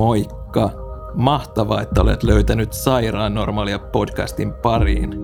[0.00, 0.70] Moikka!
[1.14, 5.14] Mahtavaa, että olet löytänyt Sairaan normaalia podcastin pariin.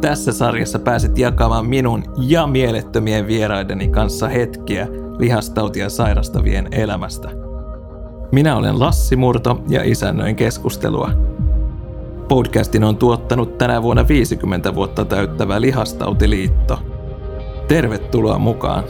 [0.00, 4.88] Tässä sarjassa pääset jakamaan minun ja mielettömien vieraideni kanssa hetkiä
[5.18, 7.28] lihastautia sairastavien elämästä.
[8.32, 11.10] Minä olen Lassi Murto ja isännöin keskustelua.
[12.28, 16.78] Podcastin on tuottanut tänä vuonna 50 vuotta täyttävä Lihastautiliitto.
[17.68, 18.84] Tervetuloa mukaan!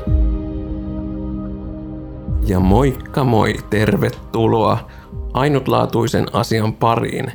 [2.50, 4.90] Ja moikka moi, tervetuloa
[5.32, 7.32] ainutlaatuisen asian pariin.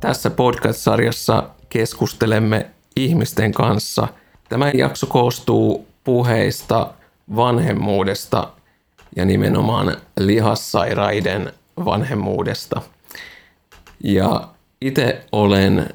[0.00, 2.66] Tässä podcast-sarjassa keskustelemme
[2.96, 4.08] ihmisten kanssa.
[4.48, 6.92] Tämä jakso koostuu puheista
[7.36, 8.48] vanhemmuudesta
[9.16, 11.52] ja nimenomaan lihassairaiden
[11.84, 12.82] vanhemmuudesta.
[14.04, 14.48] Ja
[14.80, 15.88] itse olen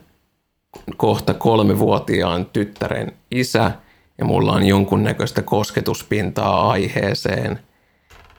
[0.98, 3.72] kohta kolmevuotiaan tyttären isä
[4.18, 7.60] ja mulla on jonkunnäköistä kosketuspintaa aiheeseen–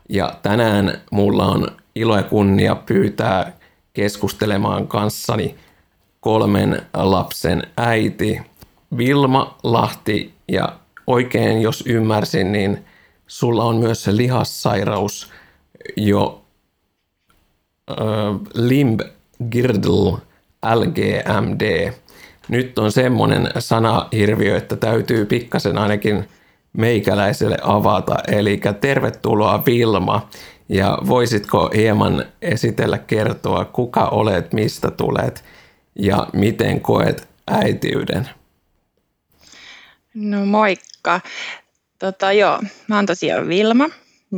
[0.08, 3.52] ja tänään mulla on ilo ja kunnia pyytää
[3.92, 5.54] keskustelemaan kanssani
[6.20, 8.40] kolmen lapsen äiti
[8.96, 10.34] Vilma Lahti.
[10.48, 12.84] Ja oikein jos ymmärsin, niin
[13.26, 15.32] sulla on myös se lihassairaus
[15.96, 16.44] jo
[17.90, 17.96] äh,
[18.54, 19.00] limb
[19.50, 20.18] girdle
[20.74, 21.92] LGMD.
[22.48, 26.24] Nyt on semmoinen sanahirviö, että täytyy pikkasen ainakin–
[26.76, 28.16] meikäläiselle avata.
[28.28, 30.28] Eli tervetuloa Vilma.
[30.68, 35.44] Ja voisitko hieman esitellä, kertoa, kuka olet, mistä tulet
[35.98, 38.28] ja miten koet äitiyden?
[40.14, 41.20] No moikka.
[41.98, 43.88] Tota, joo, mä oon tosiaan Vilma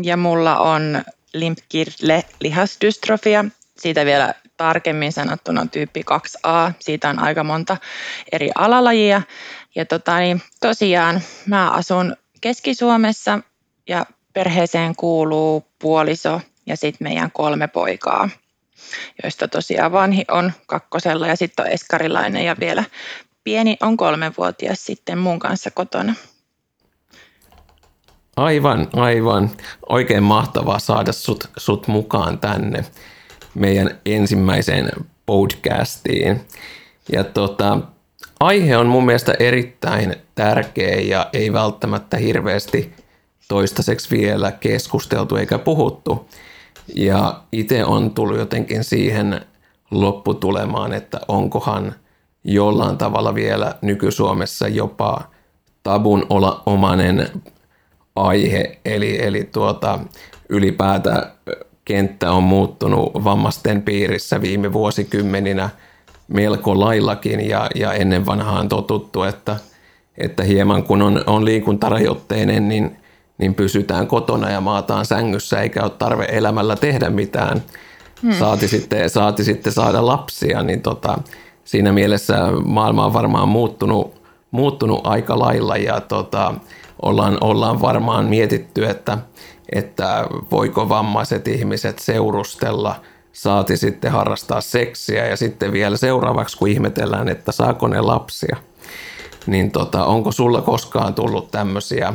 [0.03, 1.03] ja mulla on
[1.35, 3.45] limpkirle lihasdystrofia.
[3.79, 6.73] Siitä vielä tarkemmin sanottuna tyyppi 2A.
[6.79, 7.77] Siitä on aika monta
[8.33, 9.23] eri alalajia.
[9.75, 12.17] Ja tota, niin, tosiaan mä asun
[12.47, 13.41] Keski-Suomessa
[13.89, 18.29] ja perheeseen kuuluu puoliso ja sitten meidän kolme poikaa,
[19.23, 22.85] joista tosiaan vanhi on kakkosella ja sitten on eskarilainen ja vielä
[23.45, 26.15] pieni on kolmevuotias sitten mun kanssa kotona.
[28.37, 29.51] Aivan, aivan.
[29.89, 32.85] Oikein mahtavaa saada sut, sut mukaan tänne
[33.55, 34.91] meidän ensimmäiseen
[35.27, 36.41] podcastiin.
[37.13, 37.79] Ja tota,
[38.41, 42.93] aihe on mun mielestä erittäin tärkeä ja ei välttämättä hirveästi
[43.49, 46.29] toistaiseksi vielä keskusteltu eikä puhuttu.
[46.95, 49.41] Ja itse on tullut jotenkin siihen
[49.91, 51.95] lopputulemaan, että onkohan
[52.45, 55.21] jollain tavalla vielä nyky-Suomessa jopa
[55.83, 56.27] tabun
[56.67, 57.29] omainen
[58.17, 59.99] aihe, eli, eli tuota,
[60.49, 61.31] ylipäätä
[61.85, 65.71] kenttä on muuttunut vammaisten piirissä viime vuosikymmeninä–
[66.29, 69.57] melko laillakin ja, ja ennen vanhaan totuttu, että,
[70.19, 72.97] että hieman kun on, on liikuntarajoitteinen, niin,
[73.39, 77.63] niin pysytään kotona ja maataan sängyssä eikä ole tarve elämällä tehdä mitään.
[78.23, 78.33] Hmm.
[78.33, 81.19] Saati, sitten, saati sitten saada lapsia, niin tota,
[81.65, 86.55] siinä mielessä maailma on varmaan muuttunut, muuttunut aika lailla ja tota,
[87.03, 89.19] ollaan, ollaan varmaan mietitty, että,
[89.73, 92.95] että voiko vammaiset ihmiset seurustella–
[93.37, 98.57] saati sitten harrastaa seksiä ja sitten vielä seuraavaksi, kun ihmetellään, että saako ne lapsia,
[99.47, 102.15] niin tota, onko sulla koskaan tullut tämmöisiä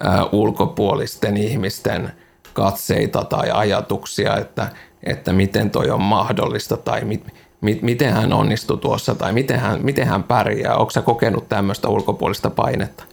[0.00, 2.12] ää, ulkopuolisten ihmisten
[2.52, 4.68] katseita tai ajatuksia, että,
[5.02, 7.26] että miten toi on mahdollista tai mit,
[7.60, 10.76] mit, miten hän onnistui tuossa tai miten hän, miten hän pärjää?
[10.76, 13.04] Onko sä kokenut tämmöistä ulkopuolista painetta?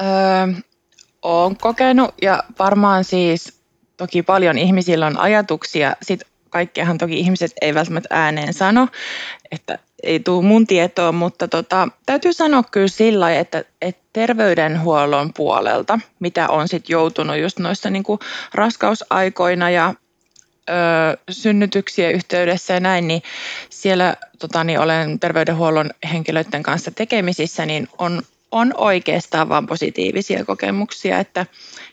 [0.00, 0.06] Öö,
[1.22, 3.55] olen kokenut ja varmaan siis
[3.96, 8.88] toki paljon ihmisillä on ajatuksia, sitten kaikkeahan toki ihmiset ei välttämättä ääneen sano,
[9.50, 15.98] että ei tule mun tietoon, mutta tota, täytyy sanoa kyllä sillä että, että terveydenhuollon puolelta,
[16.20, 18.18] mitä on sitten joutunut just noissa niinku
[18.54, 19.94] raskausaikoina ja
[20.70, 20.72] ö,
[21.30, 23.22] synnytyksien yhteydessä ja näin, niin
[23.70, 31.18] siellä tota, niin olen terveydenhuollon henkilöiden kanssa tekemisissä, niin on, on oikeastaan vain positiivisia kokemuksia,
[31.18, 31.46] että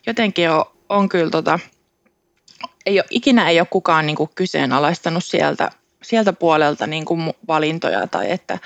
[0.08, 1.60] jotenkin on, on kyllä tota,
[2.86, 5.72] ei ole, ikinä ei ole kukaan niin kuin kyseenalaistanut sieltä,
[6.04, 8.60] sieltä puolelta niin kuin valintoja tai että,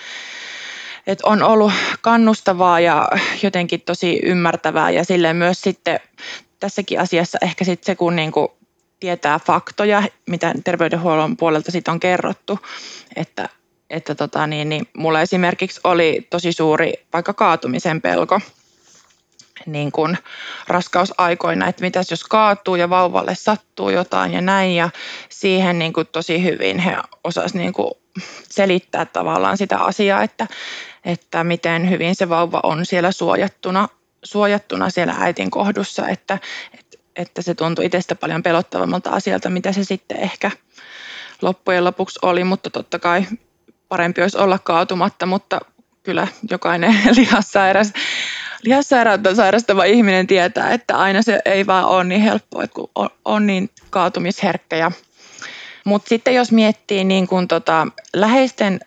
[1.08, 1.72] että on ollut
[2.02, 3.10] kannustavaa ja
[3.44, 4.90] jotenkin tosi ymmärtävää.
[4.90, 6.00] Ja sille myös sitten
[6.60, 8.48] tässäkin asiassa ehkä sitten se, kun niin kuin
[9.00, 12.60] tietää faktoja, mitä terveydenhuollon puolelta sitten on kerrottu,
[13.16, 13.50] että,
[13.90, 18.40] että tota niin, niin mulla esimerkiksi oli tosi suuri vaikka kaatumisen pelko–
[19.68, 20.18] niin kuin
[20.68, 24.76] raskausaikoina, että mitäs jos kaatuu ja vauvalle sattuu jotain ja näin.
[24.76, 24.90] Ja
[25.30, 27.92] siihen niin kuin tosi hyvin he osasivat niin kuin
[28.50, 30.48] selittää tavallaan sitä asiaa, että,
[31.06, 33.88] että miten hyvin se vauva on siellä suojattuna,
[34.24, 36.40] suojattuna siellä äitin kohdussa, että,
[36.74, 40.52] että, että se tuntui itsestä paljon pelottavammalta asialta, mitä se sitten ehkä
[41.42, 43.26] loppujen lopuksi oli, mutta totta kai
[43.90, 45.60] parempi olisi olla kaatumatta, mutta
[46.04, 47.94] kyllä jokainen lihassairas,
[48.64, 53.48] lihassairautta sairastava ihminen tietää, että aina se ei vaan ole niin helppoa, kun on, on
[53.48, 54.92] niin kaatumisherkkä.
[55.86, 58.80] Mutta sitten jos miettii niin kuin tota, läheisten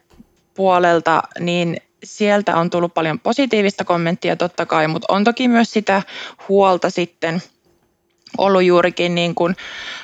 [0.55, 6.03] puolelta, niin sieltä on tullut paljon positiivista kommenttia totta kai, mutta on toki myös sitä
[6.49, 7.43] huolta sitten
[8.39, 9.57] ollut juurikin niin kuin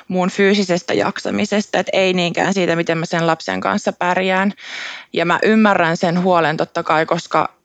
[0.07, 4.53] mun fyysisestä jaksamisesta, että ei niinkään siitä, miten mä sen lapsen kanssa pärjään.
[5.13, 7.56] Ja mä ymmärrän sen huolen totta kai, koska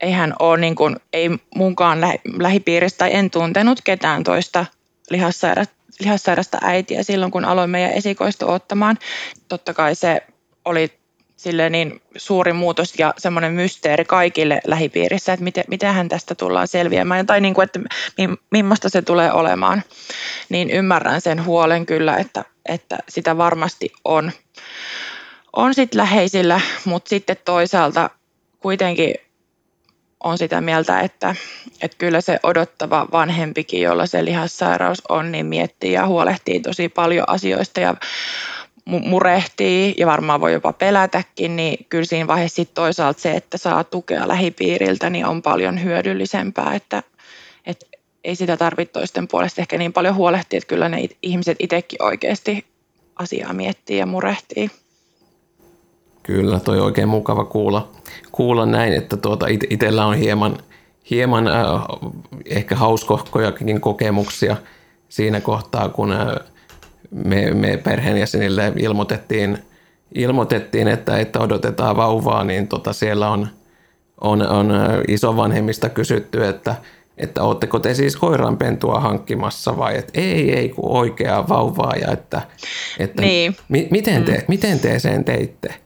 [0.00, 1.98] eihän ole niin kuin, ei munkaan
[2.38, 4.66] lähipiiristä tai en tuntenut ketään toista
[5.10, 8.98] lihassairasta, lihassairasta äitiä silloin, kun aloin meidän esikoista ottamaan.
[9.48, 10.22] Totta kai se
[10.64, 10.92] oli
[11.36, 17.26] sille niin suuri muutos ja semmoinen mysteeri kaikille lähipiirissä, että miten, mitenhän tästä tullaan selviämään
[17.26, 17.80] tai niin kuin, että
[18.50, 19.82] millaista se tulee olemaan,
[20.48, 24.32] niin ymmärrän sen huolen kyllä, että, että sitä varmasti on,
[25.56, 28.10] on sit läheisillä, mutta sitten toisaalta
[28.58, 29.14] kuitenkin
[30.24, 31.34] on sitä mieltä, että,
[31.82, 37.24] että kyllä se odottava vanhempikin, jolla se lihassairaus on, niin miettii ja huolehtii tosi paljon
[37.28, 37.94] asioista ja
[38.84, 44.28] murehtii ja varmaan voi jopa pelätäkin, niin kyllä siinä vaiheessa toisaalta se, että saa tukea
[44.28, 47.02] lähipiiriltä, niin on paljon hyödyllisempää, että,
[47.66, 47.86] että
[48.24, 52.64] ei sitä tarvitse toisten puolesta ehkä niin paljon huolehtia, että kyllä ne ihmiset itsekin oikeasti
[53.16, 54.70] asiaa miettii ja murehtii.
[56.26, 57.88] Kyllä, toi on oikein mukava kuulla,
[58.32, 60.58] kuulla näin, että tuota, itsellä on hieman,
[61.10, 61.64] hieman äh,
[62.46, 64.56] ehkä hauskohkojakin kokemuksia
[65.08, 66.26] siinä kohtaa, kun äh,
[67.10, 69.58] me, me perheenjäsenille ilmoitettiin,
[70.14, 73.48] ilmoitettiin että, että odotetaan vauvaa, niin tota siellä on,
[74.20, 74.72] on, on
[75.08, 76.74] isovanhemmista kysytty, että,
[77.18, 82.42] että ootteko te siis koiranpentua hankkimassa vai että ei, ei kun oikeaa vauvaa ja että,
[82.98, 83.56] että niin.
[83.68, 84.44] mi, miten, te, mm.
[84.48, 85.85] miten te sen teitte?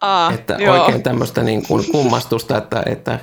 [0.00, 0.76] Aa, että joo.
[0.76, 3.18] oikein tämmöistä niin kuin kummastusta, että, että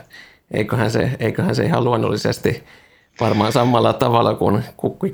[0.51, 2.63] eiköhän, se, eiköhän se ihan luonnollisesti
[3.19, 4.63] varmaan samalla tavalla kuin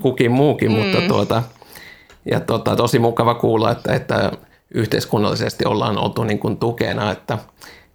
[0.02, 0.78] kukin muukin, mm.
[0.78, 1.44] mutta tuota,
[2.32, 4.32] ja tota, tosi mukava kuulla, että, että
[4.74, 7.38] yhteiskunnallisesti ollaan oltu niin kuin tukena, että,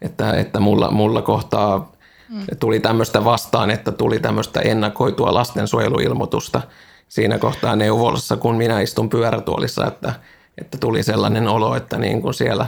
[0.02, 1.92] että, että mulla, mulla kohtaa
[2.28, 2.40] mm.
[2.60, 6.62] tuli tämmöistä vastaan, että tuli tämmöistä ennakoitua lastensuojeluilmoitusta
[7.08, 10.14] siinä kohtaa neuvolassa, kun minä istun pyörätuolissa, että,
[10.58, 12.66] että tuli sellainen olo, että niin kuin siellä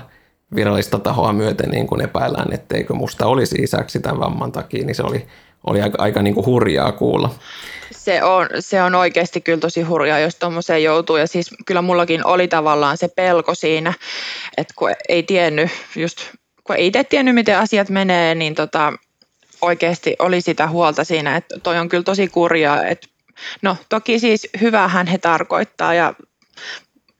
[0.54, 5.02] virallista tahoa myöten niin kuin epäillään, etteikö musta olisi isäksi tämän vamman takia, niin se
[5.02, 5.26] oli,
[5.66, 7.30] oli aika, aika niin kuin hurjaa kuulla
[8.04, 11.16] se on, se on oikeasti kyllä tosi hurjaa, jos tuommoiseen joutuu.
[11.16, 13.94] Ja siis kyllä mullakin oli tavallaan se pelko siinä,
[14.56, 16.18] että kun ei tiennyt, just
[16.64, 18.92] kun ei itse tiennyt, miten asiat menee, niin tota,
[19.62, 22.86] oikeasti oli sitä huolta siinä, että toi on kyllä tosi kurjaa.
[22.86, 23.06] Että,
[23.62, 26.14] no toki siis hyvähän he tarkoittaa ja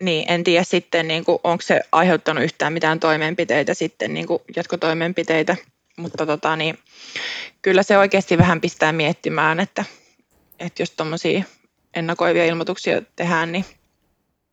[0.03, 4.43] niin, en tiedä sitten, niin kuin, onko se aiheuttanut yhtään mitään toimenpiteitä sitten, niin kuin
[4.57, 5.57] jatkotoimenpiteitä,
[5.97, 6.79] mutta tota, niin,
[7.63, 9.85] kyllä se oikeasti vähän pistää miettimään, että
[10.61, 11.45] että jos tuommoisia
[11.95, 13.65] ennakoivia ilmoituksia tehdään, niin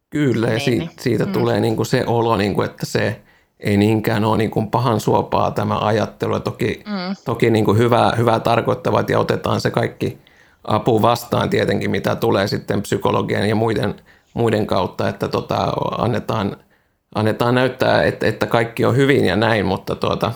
[0.09, 0.91] Kyllä, ja niin, siitä, niin.
[0.99, 1.31] siitä mm.
[1.31, 3.21] tulee niin kuin se olo, niin kuin, että se
[3.59, 6.33] ei niinkään ole niin kuin pahan suopaa tämä ajattelu.
[6.33, 7.15] Ja toki mm.
[7.25, 10.17] toki niin kuin hyvää, hyvää tarkoittavat ja otetaan se kaikki
[10.63, 13.95] apu vastaan tietenkin, mitä tulee sitten psykologian ja muiden,
[14.33, 16.57] muiden kautta, että tota, annetaan,
[17.15, 20.31] annetaan näyttää, että, että kaikki on hyvin ja näin, mutta tuota,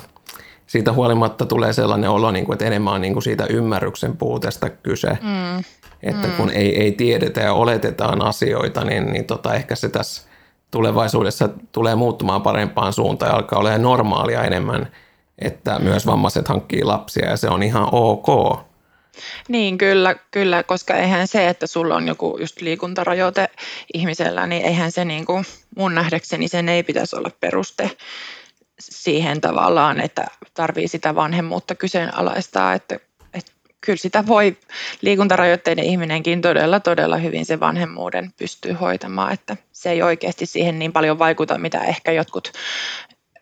[0.68, 4.70] siitä huolimatta tulee sellainen olo, niin kuin, että enemmän on niin kuin siitä ymmärryksen puutesta
[4.70, 5.18] kyse.
[5.22, 5.64] Mm.
[6.04, 6.34] Että mm.
[6.34, 10.28] kun ei, ei tiedetä ja oletetaan asioita, niin, niin tota, ehkä se tässä
[10.72, 14.88] tulevaisuudessa tulee muuttumaan parempaan suuntaan ja alkaa olla normaalia enemmän,
[15.40, 18.60] että myös vammaiset hankkii lapsia ja se on ihan ok.
[19.48, 23.48] Niin, kyllä, kyllä, koska eihän se, että sulla on joku just liikuntarajoite
[23.94, 25.46] ihmisellä, niin eihän se niin kuin,
[25.78, 27.92] mun nähdäkseni sen ei pitäisi olla peruste
[28.80, 33.00] siihen tavallaan, että tarvii sitä vanhemmuutta kyseenalaistaa, että,
[33.34, 34.58] että kyllä sitä voi
[35.02, 40.94] liikuntarajoitteinen ihminenkin todella, todella hyvin sen vanhemmuuden pystyy hoitamaan, että se ei oikeasti siihen niin
[40.94, 42.52] paljon vaikuta, mitä ehkä jotkut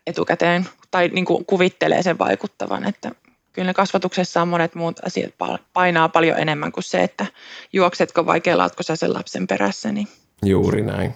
[0.06, 3.10] etukäteen tai niin kuin kuvittelee sen vaikuttavan, että
[3.54, 5.34] kyllä ne kasvatuksessa on monet muut asiat
[5.72, 7.26] painaa paljon enemmän kuin se, että
[7.72, 9.92] juoksetko vai kelaatko sä sen lapsen perässä.
[9.92, 10.08] Niin.
[10.44, 11.14] Juuri näin.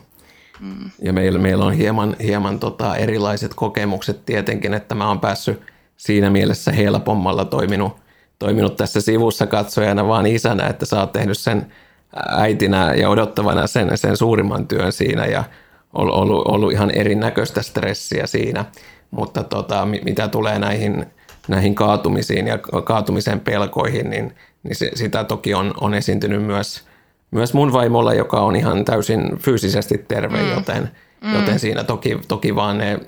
[0.60, 0.90] Mm.
[1.02, 5.62] Ja meillä, meillä on hieman, hieman tota erilaiset kokemukset tietenkin, että mä oon päässyt
[5.96, 7.96] siinä mielessä helpommalla toiminut,
[8.38, 11.72] toiminut tässä sivussa katsojana vaan isänä, että sä oot tehnyt sen
[12.28, 15.44] äitinä ja odottavana sen, sen suurimman työn siinä ja
[15.92, 18.64] ollut, ollut, ollut ihan erinäköistä stressiä siinä.
[19.10, 21.06] Mutta tota, mitä tulee näihin,
[21.48, 26.82] näihin kaatumisiin ja kaatumisen pelkoihin, niin, niin se, sitä toki on, on esiintynyt myös–
[27.30, 30.50] myös mun vaimolla, joka on ihan täysin fyysisesti terve, mm.
[30.50, 30.90] joten,
[31.24, 31.34] mm.
[31.34, 33.00] joten siinä toki, toki vaan ne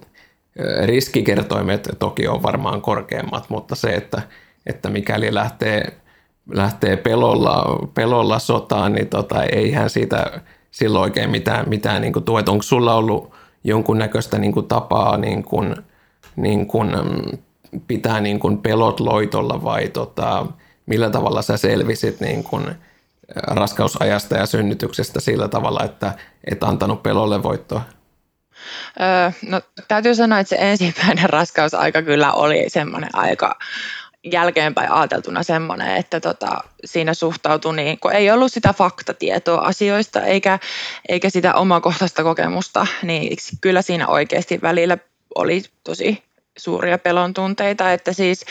[0.85, 4.23] riskikertoimet toki on varmaan korkeammat, mutta se, että,
[4.67, 5.93] että mikäli lähtee,
[6.53, 12.49] lähtee pelolla, pelolla sotaan, niin tota, eihän siitä silloin oikein mitään, mitään niin kuin tuet.
[12.49, 15.77] Onko sulla ollut jonkunnäköistä niin kuin tapaa niin kuin,
[16.37, 17.39] niin kuin, mm,
[17.87, 20.47] pitää niin kuin pelot loitolla vai tota,
[20.87, 22.75] millä tavalla sä selvisit niin kuin
[23.35, 26.15] raskausajasta ja synnytyksestä sillä tavalla, että
[26.51, 27.83] et antanut pelolle voittoa?
[29.01, 33.59] Öö, no, täytyy sanoa, että se ensimmäinen raskausaika kyllä oli semmoinen aika
[34.25, 40.59] jälkeenpäin ajateltuna semmoinen, että tota, siinä suhtautui niin, kun ei ollut sitä faktatietoa asioista eikä,
[41.09, 44.99] eikä sitä omakohtaista kokemusta, niin kyllä siinä oikeasti välillä
[45.35, 46.23] oli tosi
[46.61, 48.45] suuria pelon tunteita, että siis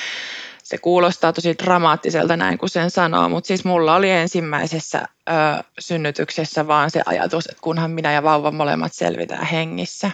[0.70, 5.34] se kuulostaa tosi dramaattiselta näin kuin sen sanoo, mutta siis mulla oli ensimmäisessä ö,
[5.80, 10.12] synnytyksessä vaan se ajatus, että kunhan minä ja vauva molemmat selvitään hengissä.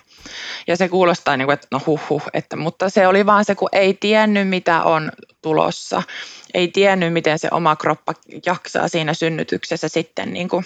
[0.68, 3.56] Ja se kuulostaa niin kuin, että no huh, huh että, mutta se oli vaan se,
[3.56, 5.12] kun ei tiennyt mitä on
[5.42, 6.04] tulossa.
[6.54, 8.14] Ei tiennyt, miten se oma kroppa
[8.46, 10.66] jaksaa siinä synnytyksessä sitten niin kuin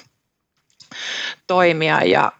[1.47, 2.31] toimia ja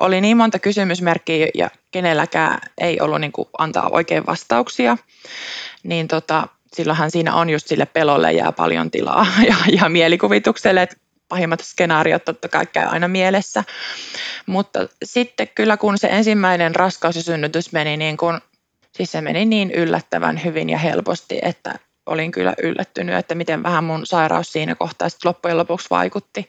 [0.00, 4.96] oli niin monta kysymysmerkkiä ja kenelläkään ei ollut niin kuin antaa oikein vastauksia,
[5.82, 10.96] niin tota, silloinhan siinä on just sille pelolle jää paljon tilaa ja, ja mielikuvitukselle, että
[11.28, 13.64] pahimmat skenaariot totta kai käy aina mielessä.
[14.46, 18.40] Mutta sitten kyllä kun se ensimmäinen raskaus ja synnytys meni niin kuin,
[18.92, 21.74] siis se meni niin yllättävän hyvin ja helposti, että
[22.06, 26.48] olin kyllä yllättynyt, että miten vähän mun sairaus siinä kohtaa sitten loppujen lopuksi vaikutti,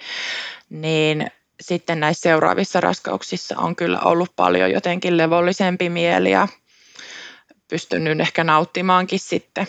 [0.69, 6.47] niin sitten näissä seuraavissa raskauksissa on kyllä ollut paljon jotenkin levollisempi mieli ja
[7.67, 9.67] pystynyt ehkä nauttimaankin sitten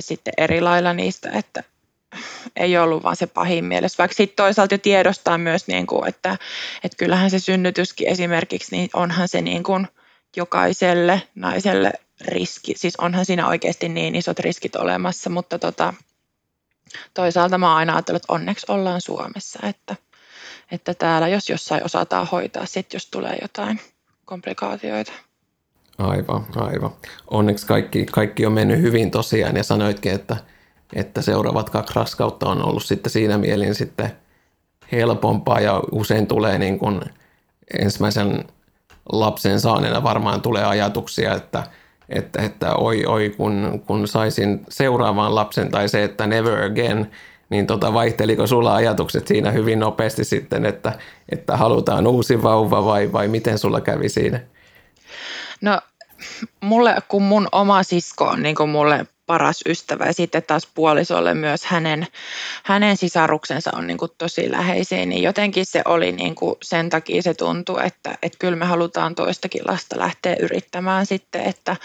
[0.00, 1.62] sitten eri lailla niistä, että
[2.56, 6.38] ei ollut vaan se pahin mielessä, vaikka sitten toisaalta jo tiedostaa myös, niin kuin, että,
[6.84, 9.88] että kyllähän se synnytyskin esimerkiksi, niin onhan se niin kuin
[10.36, 11.92] jokaiselle naiselle
[12.28, 15.94] riski, siis onhan siinä oikeasti niin isot riskit olemassa, mutta tota,
[17.14, 19.96] toisaalta mä oon aina ajatellut, että onneksi ollaan Suomessa, että,
[20.74, 23.80] että täällä jos jossain osataan hoitaa sitten, jos tulee jotain
[24.24, 25.12] komplikaatioita.
[25.98, 26.90] Aivan, aivan.
[27.30, 30.36] Onneksi kaikki, kaikki on mennyt hyvin tosiaan ja sanoitkin, että,
[30.92, 34.12] että seuraavat kaksi raskautta on ollut sitten siinä mielin sitten
[34.92, 37.00] helpompaa ja usein tulee niin kuin
[37.78, 38.44] ensimmäisen
[39.12, 41.62] lapsen saaneena varmaan tulee ajatuksia, että,
[42.08, 47.10] että, että oi, oi kun, kun saisin seuraavan lapsen tai se, että never again,
[47.50, 50.92] niin tota, vaihteliko sulla ajatukset siinä hyvin nopeasti sitten, että,
[51.28, 54.40] että halutaan uusi vauva vai, vai miten sulla kävi siinä?
[55.60, 55.80] No
[56.60, 60.04] mulle, kun mun oma sisko on niin mulle paras ystävä.
[60.04, 62.06] Ja sitten taas puolisolle myös hänen,
[62.62, 67.22] hänen sisaruksensa on niin kuin tosi läheisiä, niin jotenkin se oli niin kuin sen takia
[67.22, 71.76] se tuntui, että, että kyllä me halutaan toistakin lasta lähteä yrittämään sitten, että,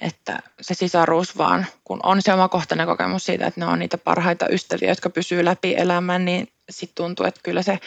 [0.00, 4.48] että se sisaruus vaan, kun on se omakohtainen kokemus siitä, että ne on niitä parhaita
[4.48, 7.78] ystäviä, jotka pysyy läpi elämän, niin sitten tuntuu, että kyllä se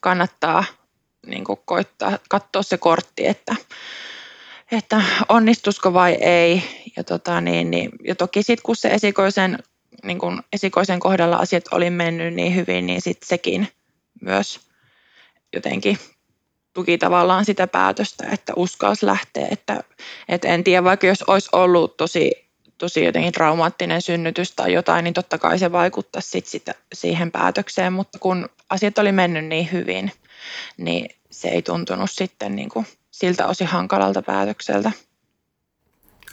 [0.00, 0.64] kannattaa
[1.26, 3.56] niin kuin koittaa katsoa se kortti, että,
[4.72, 6.62] että onnistusko vai ei.
[6.96, 9.58] Ja, tota, niin, niin, ja toki sitten kun se esikoisen,
[10.04, 13.68] niin kun esikoisen kohdalla asiat oli mennyt niin hyvin, niin sitten sekin
[14.20, 14.60] myös
[15.52, 15.98] jotenkin
[16.72, 19.46] tuki tavallaan sitä päätöstä, että uskalsi lähteä.
[19.50, 19.80] Että,
[20.28, 25.14] että en tiedä, vaikka jos olisi ollut tosi, tosi jotenkin traumaattinen synnytys tai jotain, niin
[25.14, 30.12] totta kai se vaikuttaisi sit sitä, siihen päätökseen, mutta kun asiat oli mennyt niin hyvin,
[30.76, 34.92] niin se ei tuntunut sitten niin kuin siltä osin hankalalta päätökseltä.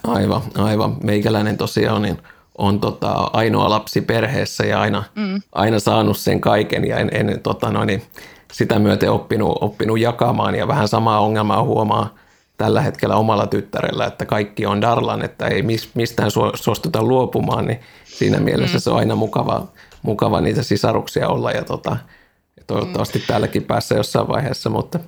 [0.04, 0.98] Aivan, aivan.
[1.04, 2.18] Meikäläinen tosiaan niin
[2.58, 5.42] on tota, ainoa lapsi perheessä ja aina, mm.
[5.51, 8.04] aina saanut sen kaiken ja en, en tota, no niin,
[8.51, 12.16] sitä myöten oppinut, oppinut jakamaan ja vähän samaa ongelmaa huomaa
[12.58, 15.63] tällä hetkellä omalla tyttärellä, että kaikki on darlan, että ei
[15.94, 18.82] mistään suostuta luopumaan, niin siinä mielessä mm.
[18.82, 19.68] se on aina mukava,
[20.01, 21.98] mukava niitä sisaruksia olla ja tota,
[22.67, 23.25] toivottavasti mm.
[23.27, 24.69] täälläkin päässä jossain vaiheessa.
[24.69, 24.99] Mutta.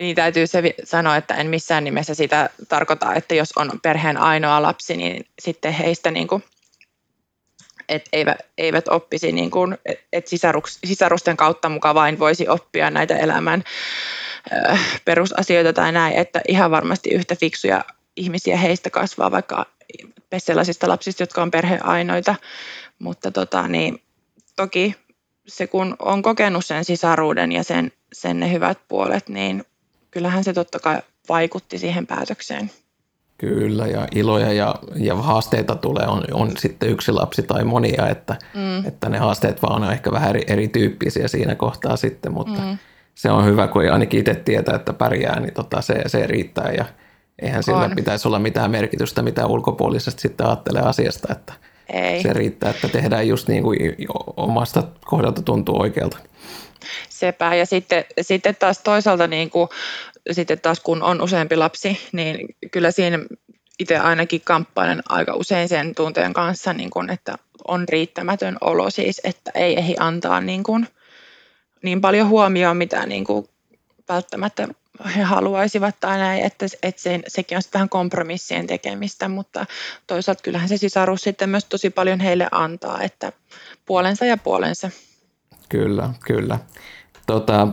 [0.00, 4.62] Niin täytyy se sanoa, että en missään nimessä sitä tarkoita, että jos on perheen ainoa
[4.62, 6.44] lapsi, niin sitten heistä niin kuin,
[7.88, 9.78] et eivät, eivät oppisi, niin kuin,
[10.12, 13.64] että sisaruks, sisarusten kautta mukaan vain voisi oppia näitä elämän
[14.52, 17.84] ö, perusasioita tai näin, että ihan varmasti yhtä fiksuja
[18.16, 19.66] ihmisiä heistä kasvaa, vaikka
[20.38, 22.34] sellaisista lapsista, jotka on perheen ainoita,
[22.98, 24.02] mutta tota, niin,
[24.56, 24.94] toki
[25.46, 29.64] se kun on kokenut sen sisaruuden ja sen, sen ne hyvät puolet, niin
[30.10, 32.70] kyllähän se totta kai vaikutti siihen päätökseen.
[33.38, 38.36] Kyllä, ja iloja ja, ja haasteita tulee, on, on sitten yksi lapsi tai monia, että,
[38.54, 38.86] mm.
[38.86, 42.78] että ne haasteet vaan on ehkä vähän eri, erityyppisiä siinä kohtaa sitten, mutta mm.
[43.14, 46.84] se on hyvä, kun ainakin itse tietää, että pärjää, niin tota, se, se riittää ja
[47.42, 47.96] eihän sillä on.
[47.96, 51.52] pitäisi olla mitään merkitystä, mitä ulkopuolisesti sitten ajattelee asiasta, että
[51.92, 52.22] Ei.
[52.22, 53.78] se riittää, että tehdään just niin kuin
[54.36, 56.18] omasta kohdalta tuntuu oikealta.
[57.08, 59.68] Sepä, ja sitten, sitten taas toisaalta niin kuin
[60.30, 63.18] sitten taas kun on useampi lapsi, niin kyllä siinä
[63.78, 67.34] itse ainakin kamppailen aika usein sen tunteen kanssa, niin kun, että
[67.68, 70.86] on riittämätön olo siis, että ei ehdi antaa niin, kun,
[71.82, 73.48] niin paljon huomioon, mitä niin kun
[74.12, 74.68] välttämättä
[75.16, 79.66] he haluaisivat tai näin, että, että se, sekin on vähän kompromissien tekemistä, mutta
[80.06, 83.32] toisaalta kyllähän se sisarus sitten myös tosi paljon heille antaa, että
[83.86, 84.90] puolensa ja puolensa.
[85.68, 86.58] Kyllä, kyllä.
[87.26, 87.68] Tota,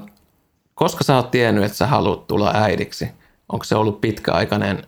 [0.76, 3.08] koska sä oot tiennyt, että sä haluat tulla äidiksi?
[3.50, 4.84] Onko se ollut pitkäaikainen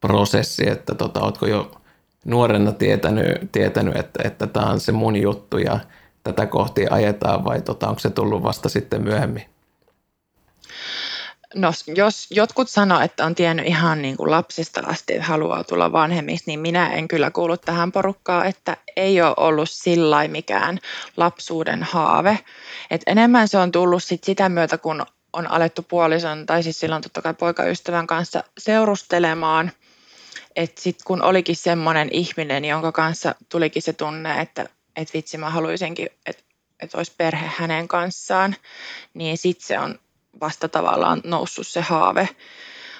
[0.00, 1.70] prosessi, että tota, ootko jo
[2.24, 5.80] nuorena tietänyt, tietänyt että, että tämä on se mun juttu ja
[6.24, 9.52] tätä kohti ajetaan vai tota, onko se tullut vasta sitten myöhemmin?
[11.54, 15.92] No, jos jotkut sanoo, että on tiennyt ihan niin kuin lapsista asti, että haluaa tulla
[15.92, 20.78] vanhemmiksi, niin minä en kyllä kuulu tähän porukkaan, että ei ole ollut sillä mikään
[21.16, 22.38] lapsuuden haave.
[22.90, 27.02] Et enemmän se on tullut sit sitä myötä, kun on alettu puolison, tai siis silloin
[27.02, 29.72] totta kai poikaystävän kanssa seurustelemaan.
[30.56, 35.50] Että sitten kun olikin semmoinen ihminen, jonka kanssa tulikin se tunne, että et vitsi mä
[35.50, 36.42] haluaisinkin, että
[36.80, 38.56] et olisi perhe hänen kanssaan,
[39.14, 39.98] niin sitten se on
[40.40, 42.28] vasta tavallaan noussut se haave,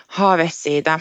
[0.07, 1.01] haave siitä.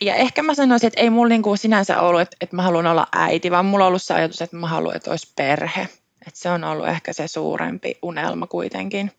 [0.00, 3.06] Ja ehkä mä sanoisin, että ei mulla niinku sinänsä ollut, että, että mä haluan olla
[3.12, 5.88] äiti, vaan mulla on ollut se ajatus, että mä haluan, että olisi perhe.
[6.26, 9.12] Että se on ollut ehkä se suurempi unelma kuitenkin.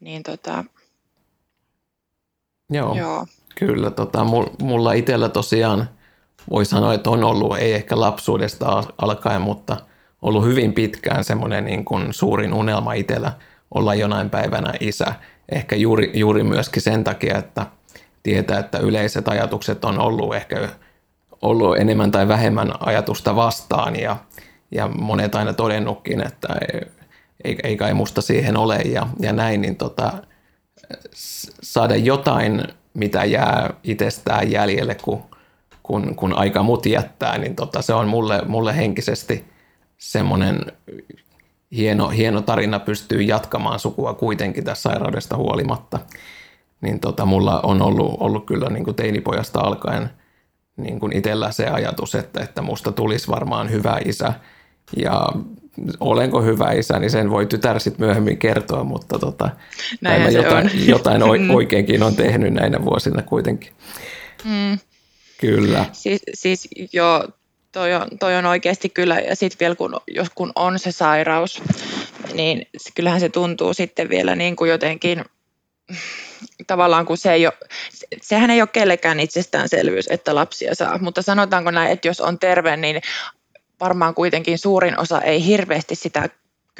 [0.00, 0.64] Niin tota,
[2.70, 3.90] joo, joo, kyllä.
[3.90, 4.24] Tota,
[4.62, 5.88] mulla itsellä tosiaan
[6.50, 9.76] voi sanoa, että on ollut, ei ehkä lapsuudesta alkaen, mutta
[10.22, 13.32] ollut hyvin pitkään semmoinen niin kuin suurin unelma itsellä
[13.74, 15.14] olla jonain päivänä isä.
[15.52, 17.66] Ehkä juuri, juuri myöskin sen takia, että
[18.22, 20.68] tietää, että yleiset ajatukset on ollut ehkä
[21.42, 24.16] ollut enemmän tai vähemmän ajatusta vastaan ja,
[24.70, 26.48] ja monet aina todennutkin, että
[27.44, 30.12] ei, ei kai musta siihen ole ja, ja näin, niin tota,
[31.62, 35.22] saada jotain, mitä jää itsestään jäljelle, kun,
[35.82, 39.44] kun, kun aika mut jättää, niin tota, se on mulle, mulle henkisesti
[39.98, 40.60] semmoinen
[41.76, 45.98] hieno, hieno tarina pystyy jatkamaan sukua kuitenkin tässä sairaudesta huolimatta.
[46.80, 50.10] Niin tota, mulla on ollut, ollut kyllä niin kuin teinipojasta alkaen
[50.76, 54.32] niin kuin itsellä se ajatus, että, että musta tulisi varmaan hyvä isä.
[54.96, 55.28] Ja
[56.00, 59.50] olenko hyvä isä, niin sen voi tytär sitten myöhemmin kertoa, mutta tota,
[60.00, 60.86] Näin jotain, on.
[60.86, 61.50] jotain mm.
[61.50, 63.72] oikeinkin on tehnyt näinä vuosina kuitenkin.
[64.44, 64.78] Mm.
[65.40, 65.84] Kyllä.
[65.92, 67.28] Siis, siis joo,
[67.72, 71.62] toi on, toi on oikeasti kyllä, ja sitten vielä kun, jos kun on se sairaus,
[72.34, 75.24] niin kyllähän se tuntuu sitten vielä niin kuin jotenkin,
[76.66, 77.54] tavallaan kun se ei ole,
[78.22, 82.76] sehän ei ole kellekään itsestäänselvyys, että lapsia saa, mutta sanotaanko näin, että jos on terve,
[82.76, 83.00] niin
[83.80, 86.28] varmaan kuitenkin suurin osa ei hirveästi sitä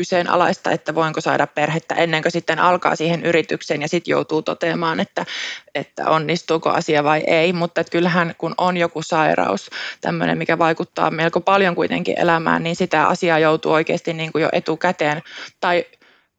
[0.01, 5.01] kyseenalaista, että voinko saada perhettä ennen kuin sitten alkaa siihen yritykseen ja sitten joutuu toteamaan,
[5.01, 5.27] että,
[5.75, 7.53] että onnistuuko asia vai ei.
[7.53, 12.77] Mutta että kyllähän kun on joku sairaus, tämmöinen, mikä vaikuttaa melko paljon kuitenkin elämään, niin
[12.77, 15.23] sitä asiaa joutuu oikeasti niin kuin jo etukäteen
[15.61, 15.85] tai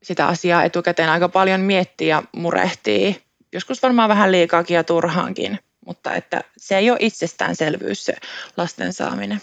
[0.04, 3.22] sitä asiaa etukäteen aika paljon miettiä ja murehtii.
[3.54, 8.16] Joskus varmaan vähän liikaakin ja turhaankin, mutta että se ei ole itsestäänselvyys se
[8.58, 9.42] lasten saaminen.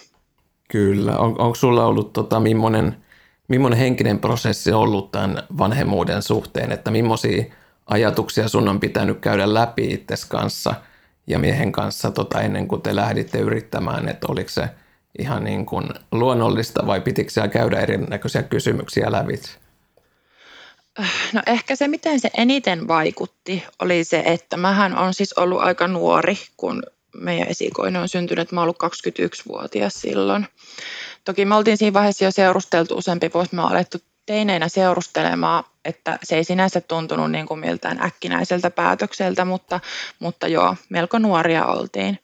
[0.69, 1.19] Kyllä.
[1.19, 3.08] On, onko sulla ollut tota, millainen,
[3.49, 7.45] millainen henkinen prosessi ollut tämän vanhemmuuden suhteen, että millaisia
[7.87, 10.75] ajatuksia sun on pitänyt käydä läpi itses kanssa
[11.27, 14.69] ja miehen kanssa tota, ennen kuin te lähditte yrittämään, että oliko se
[15.19, 19.51] ihan niin kuin luonnollista vai pitikö siellä käydä erinäköisiä kysymyksiä lävitse?
[21.33, 25.89] No ehkä se, miten se eniten vaikutti, oli se, että mähän on siis ollut aika
[25.89, 26.83] nuori, kun
[27.15, 30.47] meidän esikoinen on syntynyt, mä oon ollut 21-vuotias silloin.
[31.29, 36.37] Toki me oltiin siinä vaiheessa jo seurusteltu useampi vuosi, me alettu teineinä seurustelemaan, että se
[36.37, 39.81] ei sinänsä tuntunut niin kuin miltään äkkinäiseltä päätökseltä, mutta,
[40.19, 42.19] mutta joo, melko nuoria oltiin.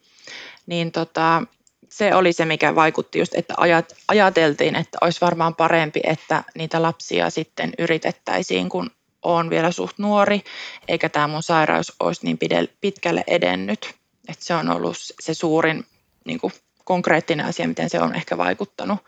[0.66, 1.42] Niin tota,
[1.88, 6.82] se oli se, mikä vaikutti just, että ajat, ajateltiin, että olisi varmaan parempi, että niitä
[6.82, 8.90] lapsia sitten yritettäisiin, kun
[9.22, 10.44] on vielä suht nuori,
[10.88, 12.38] eikä tämä mun sairaus olisi niin
[12.80, 13.94] pitkälle edennyt.
[14.28, 15.86] Että se on ollut se suurin
[16.24, 16.52] niin kuin,
[16.84, 18.98] konkreettinen asia, miten se on ehkä vaikuttanut.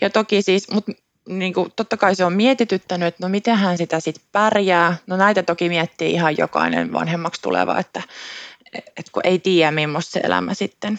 [0.00, 0.92] Ja toki siis, mutta
[1.28, 4.96] niin kuin, totta kai se on mietityttänyt, että no miten hän sitä sitten pärjää.
[5.06, 8.02] No näitä toki miettii ihan jokainen vanhemmaksi tuleva, että,
[8.74, 10.98] että kun ei tiedä, millaista se elämä sitten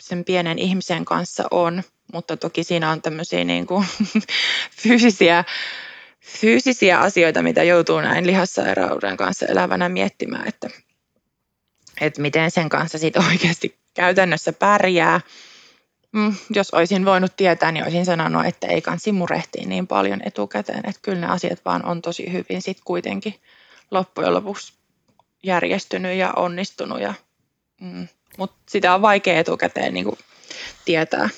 [0.00, 3.86] sen pienen ihmisen kanssa on, mutta toki siinä on tämmöisiä niin kuin
[4.82, 5.44] fyysisiä,
[6.20, 10.68] fyysisiä asioita, mitä joutuu näin lihassairauden kanssa elävänä miettimään, että,
[12.00, 15.20] että miten sen kanssa sitten oikeasti käytännössä pärjää.
[16.12, 20.88] Mm, jos olisin voinut tietää, niin olisin sanonut, että ei kansi murehtia niin paljon etukäteen,
[20.88, 23.34] että kyllä ne asiat vaan on tosi hyvin sitten kuitenkin
[23.90, 24.72] loppujen lopuksi
[25.42, 27.00] järjestynyt ja onnistunut.
[27.00, 27.14] Ja,
[27.80, 30.18] mm, mutta sitä on vaikea etukäteen niin kuin
[30.84, 31.28] tietää.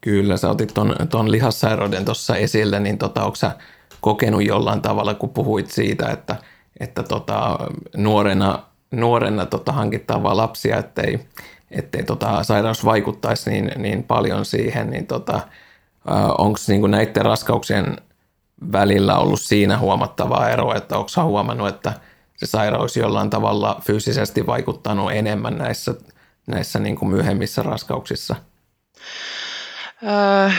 [0.00, 3.56] Kyllä, sä otit ton, ton lihassairauden tuossa esille, niin tota, onko sä
[4.00, 6.36] kokenut jollain tavalla, kun puhuit siitä, että,
[6.80, 7.58] että tota,
[7.96, 11.18] nuorena, nuorena tota, hankitaan vaan lapsia, ettei,
[11.70, 15.40] ettei tota, sairaus vaikuttaisi niin, niin paljon siihen, niin tota,
[16.38, 17.96] onko niin näiden raskauksien
[18.72, 21.92] välillä ollut siinä huomattavaa eroa, että onko huomannut, että
[22.36, 25.94] se sairaus jollain tavalla fyysisesti vaikuttanut enemmän näissä,
[26.46, 28.36] näissä niin kuin myöhemmissä raskauksissa?
[30.02, 30.50] Öö,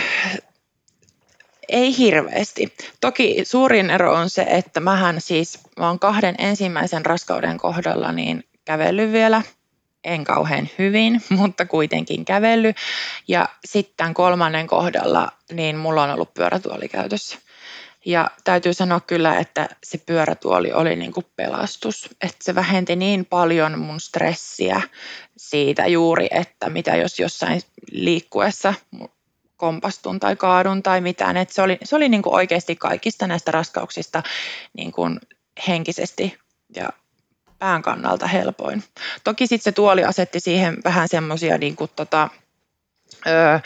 [1.70, 2.74] ei hirveästi.
[3.02, 8.44] Toki suurin ero on se, että mähän siis, mä oon kahden ensimmäisen raskauden kohdalla niin
[8.66, 9.42] kävellyt vielä,
[10.04, 12.76] en kauhean hyvin, mutta kuitenkin kävellyt.
[13.28, 17.38] Ja sitten kolmannen kohdalla, niin mulla on ollut pyörätuoli käytössä.
[18.06, 22.10] Ja täytyy sanoa kyllä, että se pyörätuoli oli niin kuin pelastus.
[22.22, 24.82] Että se vähenti niin paljon mun stressiä
[25.38, 28.74] siitä juuri, että mitä jos jossain liikkuessa
[29.58, 31.38] kompastun tai kaadun tai mitään.
[31.38, 34.24] Et se oli, se oli niin kuin oikeasti kaikista näistä raskauksista
[34.74, 35.20] niin kuin
[35.68, 36.38] henkisesti
[36.76, 36.90] ja
[37.60, 38.84] pään kannalta helpoin.
[39.24, 42.30] Toki sitten se tuoli asetti siihen vähän semmoisia niin kuin tota,
[43.28, 43.60] öö,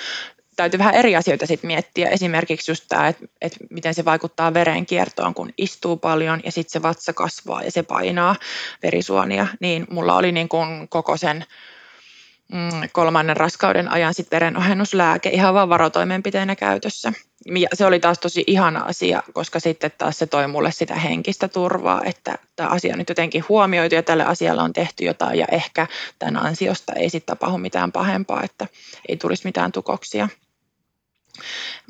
[0.56, 2.10] täytyy vähän eri asioita sitten miettiä.
[2.10, 6.82] Esimerkiksi just tämä, että, että miten se vaikuttaa verenkiertoon, kun istuu paljon ja sitten se
[6.82, 8.36] vatsa kasvaa ja se painaa
[8.84, 9.48] verisuonia.
[9.60, 11.46] Niin mulla oli niin kuin koko sen
[12.54, 17.14] Mm, kolmannen raskauden ajan sitten verenohennuslääke ihan vaan varotoimenpiteenä käytössä.
[17.46, 21.48] Ja se oli taas tosi ihana asia, koska sitten taas se toi mulle sitä henkistä
[21.48, 25.46] turvaa, että tämä asia on nyt jotenkin huomioitu ja tälle asialle on tehty jotain ja
[25.52, 25.88] ehkä
[26.20, 28.68] tämän ansiosta ei sitten tapahdu mitään pahempaa, että
[29.08, 30.30] ei tulisi mitään tukoksia.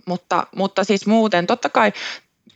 [0.06, 1.94] Mutta, mutta siis muuten, totta kai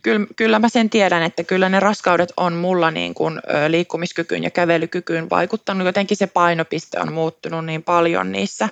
[0.02, 4.50] kyllä, kyllä mä sen tiedän, että kyllä ne raskaudet on mulla niin kuin liikkumiskykyyn ja
[4.50, 5.86] kävelykykyyn vaikuttanut.
[5.86, 8.68] Jotenkin se painopiste on muuttunut niin paljon niissä,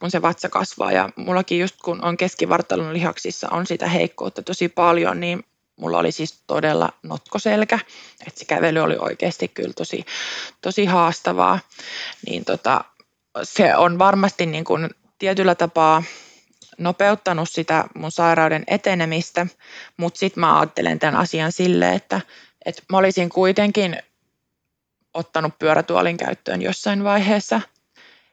[0.00, 0.92] kun se vatsa kasvaa.
[0.92, 5.44] Ja mullakin just kun on keskivartalon lihaksissa on sitä heikkoutta tosi paljon, niin
[5.76, 7.78] mulla oli siis todella notkoselkä,
[8.26, 10.04] että se kävely oli oikeasti kyllä tosi,
[10.60, 11.58] tosi haastavaa.
[12.26, 12.84] Niin tota,
[13.42, 16.02] se on varmasti niin kuin tietyllä tapaa
[16.78, 19.46] nopeuttanut sitä mun sairauden etenemistä,
[19.96, 22.20] mutta sitten mä ajattelen tämän asian silleen, että,
[22.64, 23.96] että mä olisin kuitenkin
[25.14, 27.60] ottanut pyörätuolin käyttöön jossain vaiheessa.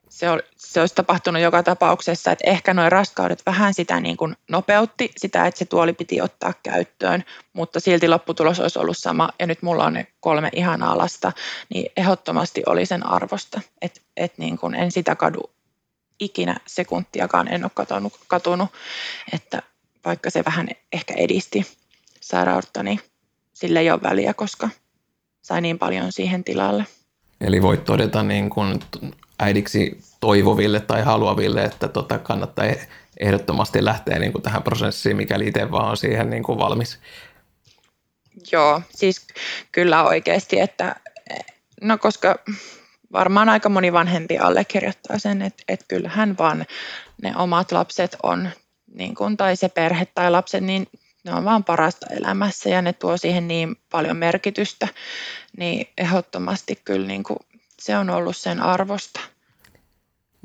[0.10, 4.36] Se, ol, se olisi tapahtunut joka tapauksessa, että ehkä nuo raskaudet vähän sitä niin kuin
[4.52, 9.48] nopeutti sitä, että se tuoli piti ottaa käyttöön, mutta silti lopputulos olisi ollut sama ja
[9.48, 11.32] nyt mulla on ne kolme ihanaa lasta,
[11.70, 15.56] niin ehdottomasti oli sen arvosta, että et niin kuin en sitä kadu
[16.20, 18.70] ikinä sekuntiakaan en ole katunut, katunut,
[19.34, 19.62] että
[20.06, 21.78] vaikka se vähän ehkä edisti
[22.22, 23.00] sairautta, niin
[23.54, 24.70] sille ei ole väliä, koska
[25.42, 26.86] sai niin paljon siihen tilalle.
[27.42, 28.80] Eli voit todeta niin kuin
[29.40, 32.66] äidiksi toivoville tai haluaville, että tota kannattaa
[33.20, 37.00] ehdottomasti lähteä niin kuin tähän prosessiin, mikäli itse vaan on siihen niin kuin valmis.
[38.52, 39.28] Joo, siis
[39.72, 40.96] kyllä oikeasti, että
[41.82, 42.36] no koska
[43.14, 46.66] varmaan aika moni vanhempi allekirjoittaa sen, että, että kyllähän vaan
[47.22, 48.50] ne omat lapset on,
[48.94, 50.88] niin kuin, tai se perhe tai lapset, niin
[51.24, 54.88] ne on vaan parasta elämässä ja ne tuo siihen niin paljon merkitystä,
[55.58, 57.40] niin ehdottomasti kyllä niin kuin,
[57.80, 59.20] se on ollut sen arvosta.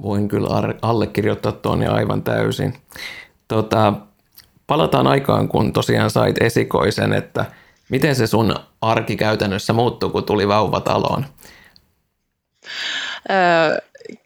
[0.03, 0.49] Voin kyllä
[0.83, 2.75] allekirjoittaa tuon aivan täysin.
[3.49, 3.93] Tota,
[4.66, 7.45] palataan aikaan, kun tosiaan sait esikoisen, että
[7.88, 11.27] miten se sun arki käytännössä muuttui, kun tuli vauva taloon?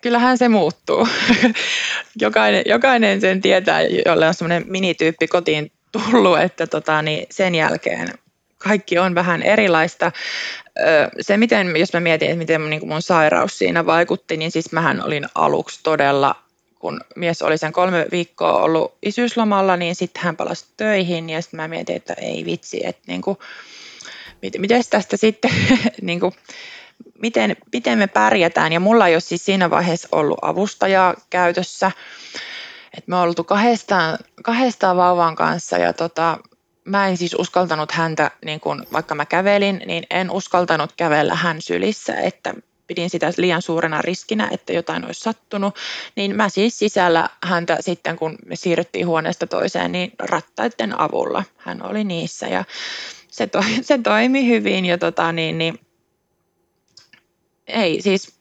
[0.03, 1.09] kyllähän se muuttuu.
[2.21, 8.15] jokainen, jokainen sen tietää, jolle on semmoinen minityyppi kotiin tullut, että tota, niin sen jälkeen
[8.65, 10.13] kaikki on vähän erilaista.
[11.21, 15.05] Se, miten, jos mä mietin, että miten niin mun sairaus siinä vaikutti, niin siis mähän
[15.05, 16.37] olin aluksi todella,
[16.79, 21.61] kun mies oli sen kolme viikkoa ollut isyyslomalla, niin sitten hän palasi töihin ja sitten
[21.61, 23.39] mä mietin, että ei vitsi, että niin kuin,
[24.59, 25.51] miten tästä sitten
[26.03, 26.33] niin kuin,
[27.23, 28.73] miten, miten me pärjätään.
[28.73, 31.91] Ja mulla ei ole siis siinä vaiheessa ollut avustajaa käytössä.
[32.99, 36.39] Et me oltu kahdestaan, kahdestaan vauvan kanssa ja tota,
[36.85, 41.63] mä en siis uskaltanut häntä, niin kun, vaikka mä kävelin, niin en uskaltanut kävellä hän
[41.63, 42.55] sylissä, että
[42.87, 45.75] pidin sitä liian suurena riskinä, että jotain olisi sattunut,
[46.17, 51.45] niin mä siis sisällä häntä sitten, kun me siirryttiin huoneesta toiseen, niin rattaiden avulla.
[51.57, 52.65] Hän oli niissä ja
[53.29, 55.79] se, to, se toimi hyvin ja tota, niin, niin,
[57.67, 58.34] ei siis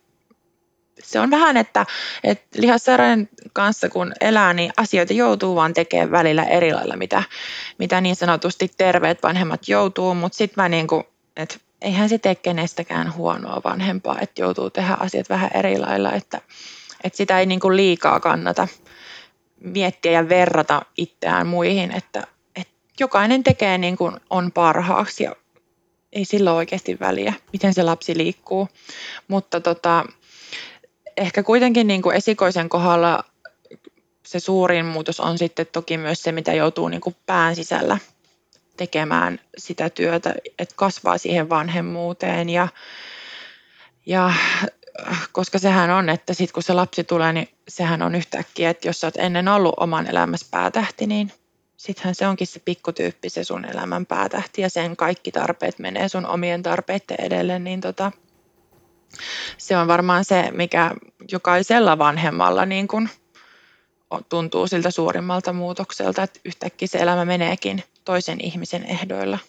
[1.03, 1.85] se on vähän, että,
[2.23, 7.23] että lihassairaiden kanssa kun elää, niin asioita joutuu vaan tekemään välillä eri lailla, mitä,
[7.77, 11.03] mitä niin sanotusti terveet vanhemmat joutuu, mutta sitten mä niin kuin,
[11.37, 16.41] että eihän se tee kenestäkään huonoa vanhempaa, että joutuu tehdä asiat vähän eri lailla, että,
[17.03, 18.67] että sitä ei niin kuin liikaa kannata
[19.59, 25.35] miettiä ja verrata itseään muihin, että, että jokainen tekee niin kuin on parhaaksi ja
[26.13, 28.67] ei sillä ole oikeasti väliä, miten se lapsi liikkuu,
[29.27, 30.05] mutta tota,
[31.17, 33.23] ehkä kuitenkin niin kuin esikoisen kohdalla
[34.25, 37.97] se suurin muutos on sitten toki myös se, mitä joutuu niin kuin pään sisällä
[38.77, 42.49] tekemään sitä työtä, että kasvaa siihen vanhemmuuteen.
[42.49, 42.67] Ja,
[44.05, 44.33] ja
[45.31, 48.99] koska sehän on, että sitten kun se lapsi tulee, niin sehän on yhtäkkiä, että jos
[48.99, 51.31] sä oot ennen ollut oman elämässä päätähti, niin
[51.77, 56.25] sittenhän se onkin se pikkutyyppi se sun elämän päätähti ja sen kaikki tarpeet menee sun
[56.25, 58.11] omien tarpeiden edelle, niin tota,
[59.57, 60.91] se on varmaan se, mikä
[61.31, 63.09] jokaisella vanhemmalla niin kun
[64.29, 69.39] tuntuu siltä suurimmalta muutokselta, että yhtäkkiä se elämä meneekin toisen ihmisen ehdoilla.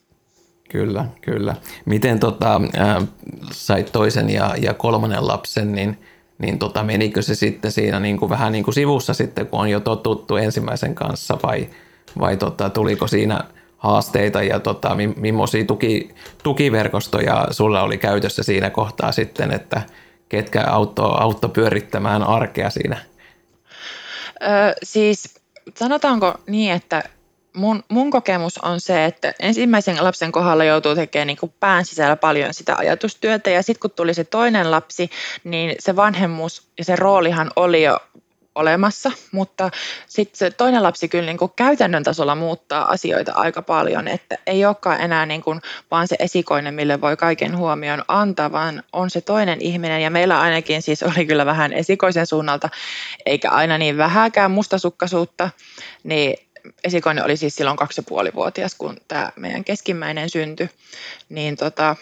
[0.71, 1.57] Kyllä, kyllä.
[1.85, 3.09] Miten tota, äh,
[3.53, 5.99] sait toisen ja, ja kolmannen lapsen, niin,
[6.39, 9.71] niin tota, menikö se sitten siinä niin kuin vähän niin kuin sivussa sitten, kun on
[9.71, 11.69] jo totuttu ensimmäisen kanssa vai,
[12.19, 13.45] vai tota, tuliko siinä
[13.85, 19.83] haasteita ja tota, millaisia tuki, tukiverkostoja sulla oli käytössä siinä kohtaa sitten, että
[20.29, 22.97] ketkä auttoi auttoi pyörittämään arkea siinä?
[24.43, 24.47] Ö,
[24.83, 25.35] siis
[25.75, 27.03] sanotaanko niin, että
[27.57, 32.55] mun, mun kokemus on se, että ensimmäisen lapsen kohdalla joutuu tekemään niin pään sisällä paljon
[32.55, 35.11] sitä ajatustyötä ja sitten kun tuli se toinen lapsi,
[35.45, 37.99] niin se vanhemmuus ja se roolihan oli jo
[38.55, 39.71] olemassa, mutta
[40.07, 44.65] sitten se toinen lapsi kyllä niin kuin käytännön tasolla muuttaa asioita aika paljon, että ei
[44.65, 49.21] olekaan enää niin kuin vaan se esikoinen, mille voi kaiken huomion antaa, vaan on se
[49.21, 50.03] toinen ihminen.
[50.03, 52.69] Ja meillä ainakin siis oli kyllä vähän esikoisen suunnalta,
[53.27, 55.51] eikä aina niin vähäkään mustasukkaisuutta,
[56.05, 56.37] niin
[56.85, 60.71] esikoinen oli siis silloin kaksi ja vuotias, kun tämä meidän keskimmäinen syntyi,
[61.29, 61.97] niin tota,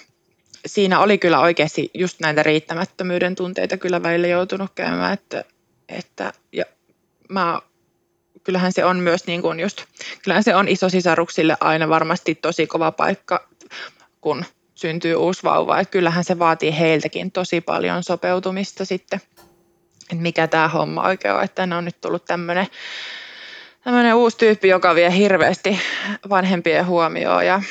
[0.66, 5.44] siinä oli kyllä oikeasti just näitä riittämättömyyden tunteita kyllä välillä joutunut käymään, että
[5.92, 6.64] että ja
[7.28, 7.60] mä,
[8.44, 9.84] kyllähän se on myös niin kuin just,
[10.22, 13.48] kyllähän se on isosisaruksille aina varmasti tosi kova paikka,
[14.20, 15.80] kun syntyy uusi vauva.
[15.80, 19.20] Että kyllähän se vaatii heiltäkin tosi paljon sopeutumista sitten,
[20.02, 22.66] että mikä tämä homma oikein on, että on nyt tullut tämmöinen
[23.84, 25.80] tämmöinen uusi tyyppi, joka vie hirveästi
[26.28, 27.62] vanhempien huomioon ja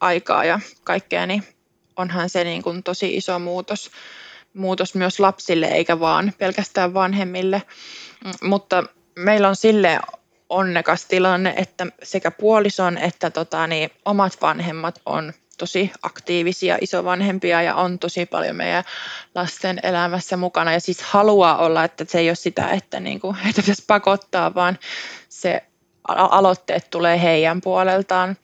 [0.00, 1.42] aikaa ja kaikkea, niin
[1.96, 3.90] onhan se niin kuin tosi iso muutos
[4.54, 7.62] muutos myös lapsille eikä vaan pelkästään vanhemmille.
[8.24, 8.84] Mm, mutta
[9.16, 10.00] meillä on sille
[10.48, 17.74] onnekas tilanne, että sekä puolison että tota, niin, omat vanhemmat on tosi aktiivisia isovanhempia ja
[17.74, 18.84] on tosi paljon meidän
[19.34, 23.36] lasten elämässä mukana ja siis haluaa olla, että se ei ole sitä, että niin kuin,
[23.36, 24.78] heitä pitäisi pakottaa, vaan
[25.28, 25.62] se
[26.08, 28.36] aloitteet tulee heidän puoleltaan,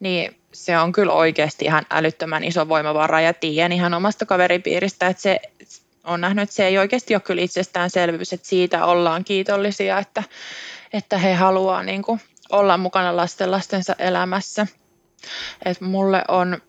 [0.00, 5.22] niin se on kyllä oikeasti ihan älyttömän iso voimavara ja tiedän ihan omasta kaveripiiristä, että
[5.22, 5.40] se
[6.04, 10.22] on nähnyt, että se ei oikeasti ole kyllä itsestäänselvyys, että siitä ollaan kiitollisia, että,
[10.92, 12.20] että he haluaa niin kuin
[12.52, 14.66] olla mukana lasten lastensa elämässä.
[15.64, 16.62] Et mulle, on,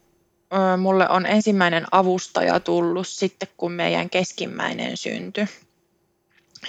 [0.77, 5.45] mulle on ensimmäinen avustaja tullut sitten, kun meidän keskimmäinen syntyi.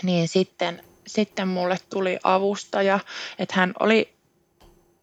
[0.03, 2.99] Niin sitten, sitten mulle tuli avustaja,
[3.39, 4.13] että hän oli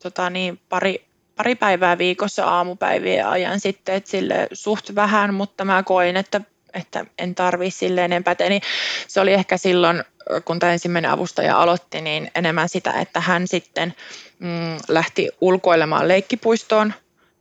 [0.04, 5.84] tota niin, pari, pari päivää viikossa aamupäivien ajan sitten, että sille suht vähän, mutta mä
[5.84, 6.42] koin, että,
[6.74, 8.36] että en tarvi sille enempää.
[8.50, 8.62] Niin
[9.08, 10.04] se oli ehkä silloin,
[10.46, 13.94] kun tämä ensimmäinen avustaja aloitti, niin enemmän sitä, että hän sitten
[14.39, 16.94] mm, lähti ulkoilemaan leikkipuistoon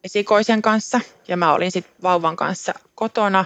[0.04, 3.44] esikoisen kanssa ja mä olin sitten vauvan kanssa kotona,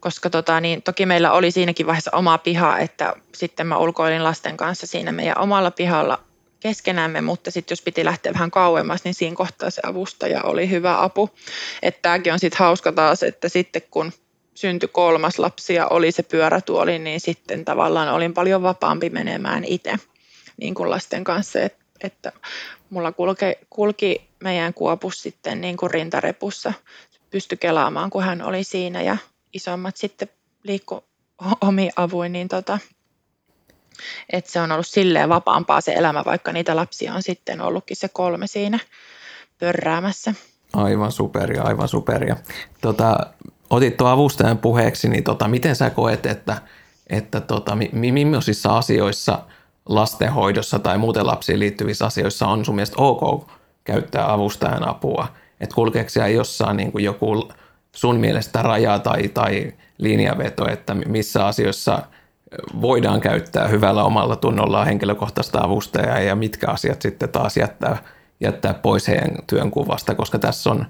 [0.00, 4.56] koska tota, niin, toki meillä oli siinäkin vaiheessa oma piha, että sitten mä ulkoilin lasten
[4.56, 6.24] kanssa siinä meidän omalla pihalla
[6.60, 11.02] keskenämme, mutta sitten jos piti lähteä vähän kauemmas, niin siinä kohtaa se avustaja oli hyvä
[11.02, 11.30] apu.
[11.82, 14.12] Että tämäkin on sitten hauska taas, että sitten kun
[14.54, 19.94] syntyi kolmas lapsi ja oli se pyörätuoli, niin sitten tavallaan olin paljon vapaampi menemään itse
[20.56, 22.32] niin kuin lasten kanssa, että, että
[22.90, 26.72] mulla kulke, kulki meidän kuopus sitten niin kuin rintarepussa,
[27.30, 29.16] pysty kelaamaan, kun hän oli siinä ja
[29.52, 30.28] isommat sitten
[30.62, 31.04] liikku
[31.68, 32.78] omi avuin, niin tota,
[34.32, 38.08] että se on ollut silleen vapaampaa se elämä, vaikka niitä lapsia on sitten ollutkin se
[38.08, 38.78] kolme siinä
[39.58, 40.34] pörräämässä.
[40.72, 42.36] Aivan superia, aivan superia.
[42.80, 43.16] Tota,
[43.70, 46.62] otit tuon avustajan puheeksi, niin tota, miten sä koet, että,
[47.06, 49.42] että tota, mi, millaisissa asioissa
[49.88, 53.50] lastenhoidossa tai muuten lapsiin liittyvissä asioissa on sun mielestä ok
[53.84, 55.28] käyttää avustajan apua?
[55.60, 57.48] Että kulkeeko siellä jossain niin kuin joku
[57.92, 62.02] sun mielestä raja tai, tai linjaveto, että missä asioissa
[62.80, 67.96] voidaan käyttää hyvällä omalla tunnolla henkilökohtaista avustajaa ja mitkä asiat sitten taas jättää,
[68.40, 70.86] jättää pois heidän työnkuvasta, koska tässä on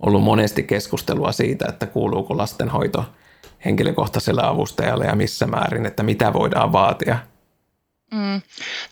[0.00, 3.04] ollut monesti keskustelua siitä, että kuuluuko lastenhoito
[3.64, 7.18] henkilökohtaiselle avustajalle ja missä määrin, että mitä voidaan vaatia.
[8.10, 8.42] Mm,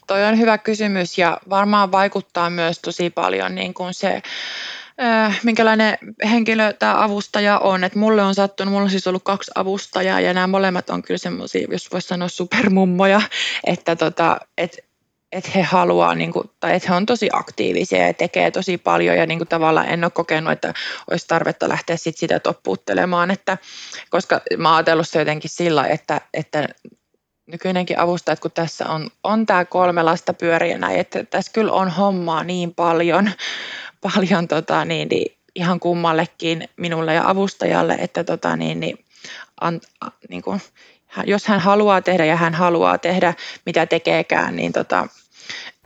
[0.07, 4.23] toi on hyvä kysymys ja varmaan vaikuttaa myös tosi paljon niin kuin se
[5.43, 5.99] minkälainen
[6.31, 7.85] henkilö tämä avustaja on.
[7.85, 11.19] Et mulle on sattunut, mulla on siis ollut kaksi avustajaa ja nämä molemmat on kyllä
[11.19, 13.21] semmoisia, jos voisi sanoa supermummoja,
[13.67, 14.79] että tota, et,
[15.33, 19.17] et he haluaa, niin kuin, tai että he on tosi aktiivisia ja tekee tosi paljon
[19.17, 20.75] ja niin kuin tavallaan en ole kokenut, että
[21.11, 23.59] olisi tarvetta lähteä sit sitä toppuuttelemaan, että,
[24.11, 26.69] koska mä oon ajatellut se jotenkin sillä, että, että
[27.47, 31.73] nykyinenkin avustaja, että kun tässä on, on tämä kolme lasta pyöriä näin, että tässä kyllä
[31.73, 33.31] on hommaa niin paljon,
[34.15, 39.05] paljon tota, niin, niin, ihan kummallekin minulle ja avustajalle, että tota, niin, niin,
[39.61, 39.81] an,
[40.29, 40.61] niin kuin,
[41.27, 43.35] jos hän haluaa tehdä ja hän haluaa tehdä
[43.67, 45.09] mitä tekeekään, niin tota,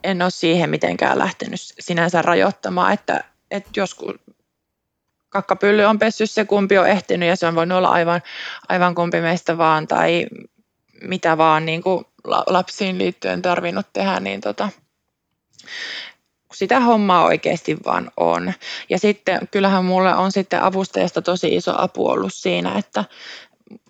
[0.04, 4.14] en ole siihen mitenkään lähtenyt sinänsä rajoittamaan, että, että joskus
[5.28, 8.22] kakkapylly on pessy se kumpi on ehtinyt ja se on voinut olla aivan,
[8.68, 10.26] aivan kumpi meistä vaan tai
[11.02, 12.04] mitä vaan niin kuin
[12.46, 14.68] lapsiin liittyen tarvinnut tehdä, niin tota,
[16.54, 18.52] sitä hommaa oikeasti vaan on.
[18.90, 23.04] Ja sitten kyllähän mulle on sitten avustajasta tosi iso apu ollut siinä, että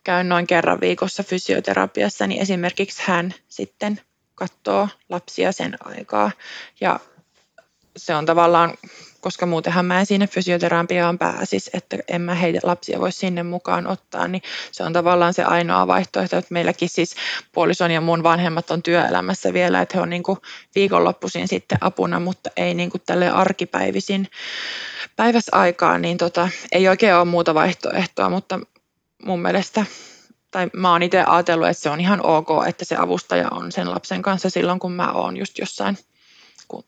[0.05, 4.01] käyn noin kerran viikossa fysioterapiassa, niin esimerkiksi hän sitten
[4.35, 6.31] katsoo lapsia sen aikaa.
[6.81, 7.01] Ja
[7.97, 8.75] se on tavallaan
[9.21, 13.87] koska muutenhan mä en sinne fysioterapiaan pääsisi, että en mä heitä lapsia voi sinne mukaan
[13.87, 17.17] ottaa, niin se on tavallaan se ainoa vaihtoehto, että meilläkin siis
[17.53, 20.39] puolison ja mun vanhemmat on työelämässä vielä, että he on niin kuin
[20.75, 24.29] viikonloppuisin sitten apuna, mutta ei niin kuin tälle arkipäivisin
[25.17, 28.61] päiväsaikaan, niin tota, ei oikein ole muuta vaihtoehtoa, mutta
[29.23, 29.87] mun mielestä
[30.51, 33.91] tai mä oon itse ajatellut, että se on ihan ok, että se avustaja on sen
[33.91, 35.99] lapsen kanssa silloin, kun mä oon just jossain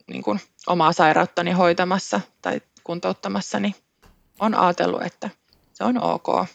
[0.06, 3.74] niin kuin omaa sairauttani hoitamassa tai kuntouttamassa, niin
[4.40, 5.30] on ajatellut, että
[5.72, 6.46] se on ok.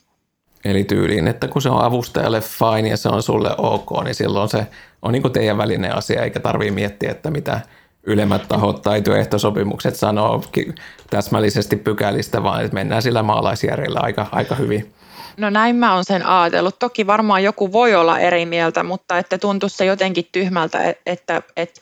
[0.65, 4.49] Eli tyyliin, että kun se on avustajalle fine ja se on sulle ok, niin silloin
[4.49, 4.67] se
[5.01, 7.59] on niin kuin teidän välinen asia, eikä tarvitse miettiä, että mitä
[8.03, 10.43] ylemmät tahot tai työehtosopimukset sanoo
[11.09, 14.93] täsmällisesti pykälistä, vaan että mennään sillä maalaisjärjellä aika, aika hyvin.
[15.37, 16.79] No näin mä oon sen ajatellut.
[16.79, 21.41] Toki varmaan joku voi olla eri mieltä, mutta että tuntuu se jotenkin tyhmältä, että, että,
[21.57, 21.81] että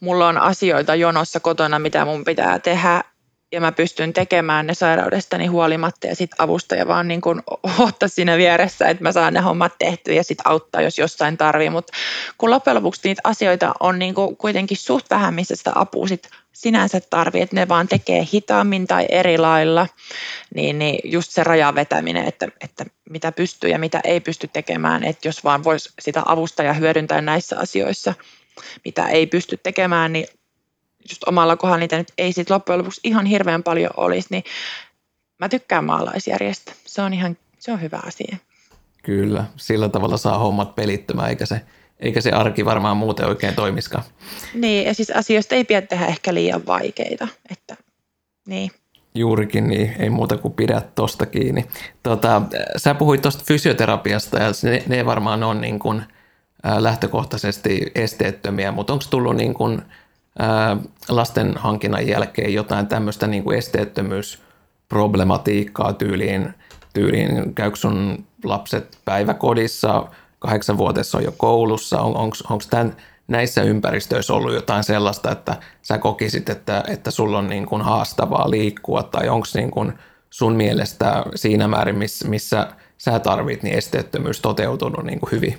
[0.00, 3.04] mulla on asioita jonossa kotona, mitä mun pitää tehdä
[3.52, 7.42] ja mä pystyn tekemään ne sairaudestani huolimatta ja sitten avustaja vaan niin kuin
[7.78, 11.70] ottaa siinä vieressä, että mä saan ne hommat tehtyä ja sitten auttaa, jos jossain tarvii.
[11.70, 11.92] Mutta
[12.38, 17.00] kun loppujen lopuksi niitä asioita on niin kuitenkin suht vähän, missä sitä apua sit sinänsä
[17.10, 19.86] tarvii, että ne vaan tekee hitaammin tai eri lailla,
[20.54, 25.04] niin, niin just se rajan vetäminen, että, että mitä pystyy ja mitä ei pysty tekemään,
[25.04, 28.14] että jos vaan voisi sitä avustajaa hyödyntää näissä asioissa,
[28.84, 30.26] mitä ei pysty tekemään, niin
[31.10, 34.44] just omalla kohdalla niitä nyt ei sit loppujen lopuksi ihan hirveän paljon olisi, niin
[35.38, 36.72] mä tykkään maalaisjärjestä.
[36.86, 38.36] Se on ihan, se on hyvä asia.
[39.02, 41.60] Kyllä, sillä tavalla saa hommat pelittymään, eikä se,
[42.02, 44.04] eikä se arki varmaan muuten oikein toimiskaan.
[44.54, 47.76] Niin, ja siis asioista ei pidä tehdä ehkä liian vaikeita, että
[48.46, 48.70] niin.
[49.14, 51.66] Juurikin niin, ei muuta kuin pidä tosta kiinni.
[52.02, 52.42] Tota,
[52.76, 56.02] sä puhuit tuosta fysioterapiasta ja ne, ne varmaan on niin kuin,
[56.78, 59.82] lähtökohtaisesti esteettömiä, mutta onko tullut niin kuin,
[61.08, 66.54] lasten hankinnan jälkeen jotain tämmöistä niin kuin esteettömyysproblematiikkaa tyyliin,
[66.94, 70.06] tyyliin käykö sun lapset päiväkodissa,
[70.42, 72.96] kahdeksanvuotias on jo koulussa, on, onko tämän,
[73.28, 78.50] näissä ympäristöissä ollut jotain sellaista, että sä kokisit, että, että sulla on niin kuin haastavaa
[78.50, 79.92] liikkua, tai onko niin kuin
[80.30, 85.58] sun mielestä siinä määrin, missä, missä sä tarvit, niin esteettömyys toteutunut niin kuin hyvin?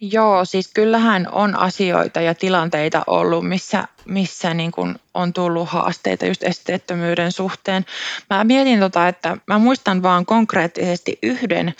[0.00, 6.26] Joo, siis kyllähän on asioita ja tilanteita ollut, missä, missä niin kuin on tullut haasteita
[6.26, 7.84] just esteettömyyden suhteen.
[8.30, 11.74] Mä mietin tota, että mä muistan vaan konkreettisesti yhden,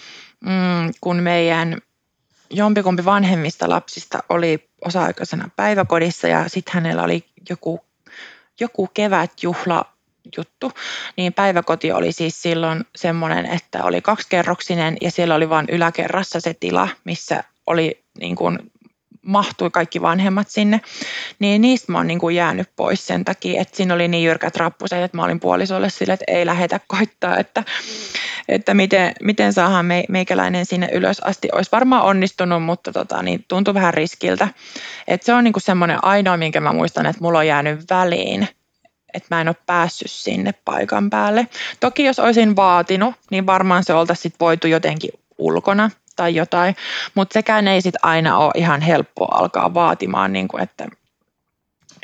[0.46, 1.78] mm, kun meidän
[2.50, 7.84] jompikumpi vanhemmista lapsista oli osa-aikaisena päiväkodissa ja sitten hänellä oli joku,
[8.60, 9.84] joku kevätjuhla
[10.36, 10.72] juttu,
[11.16, 16.54] niin päiväkoti oli siis silloin semmoinen, että oli kaksikerroksinen ja siellä oli vain yläkerrassa se
[16.54, 18.58] tila, missä oli niin kuin
[19.22, 20.80] mahtui kaikki vanhemmat sinne,
[21.38, 24.56] niin niistä mä oon niin kuin jäänyt pois sen takia, että siinä oli niin jyrkät
[24.56, 27.64] rappuset, että mä olin puolisolle sille, että ei lähetä koittaa, että,
[28.48, 31.48] että miten, miten saadaan me, meikäläinen sinne ylös asti.
[31.52, 34.48] Olisi varmaan onnistunut, mutta tota, niin tuntui vähän riskiltä.
[35.08, 38.48] Et se on niinku semmoinen ainoa, minkä mä muistan, että mulla on jäänyt väliin
[39.14, 41.46] että mä en ole päässyt sinne paikan päälle.
[41.80, 46.76] Toki jos olisin vaatinut, niin varmaan se oltaisiin voitu jotenkin ulkona tai jotain,
[47.14, 50.88] mutta sekään ei sit aina ole ihan helppo alkaa vaatimaan, niin kuin että,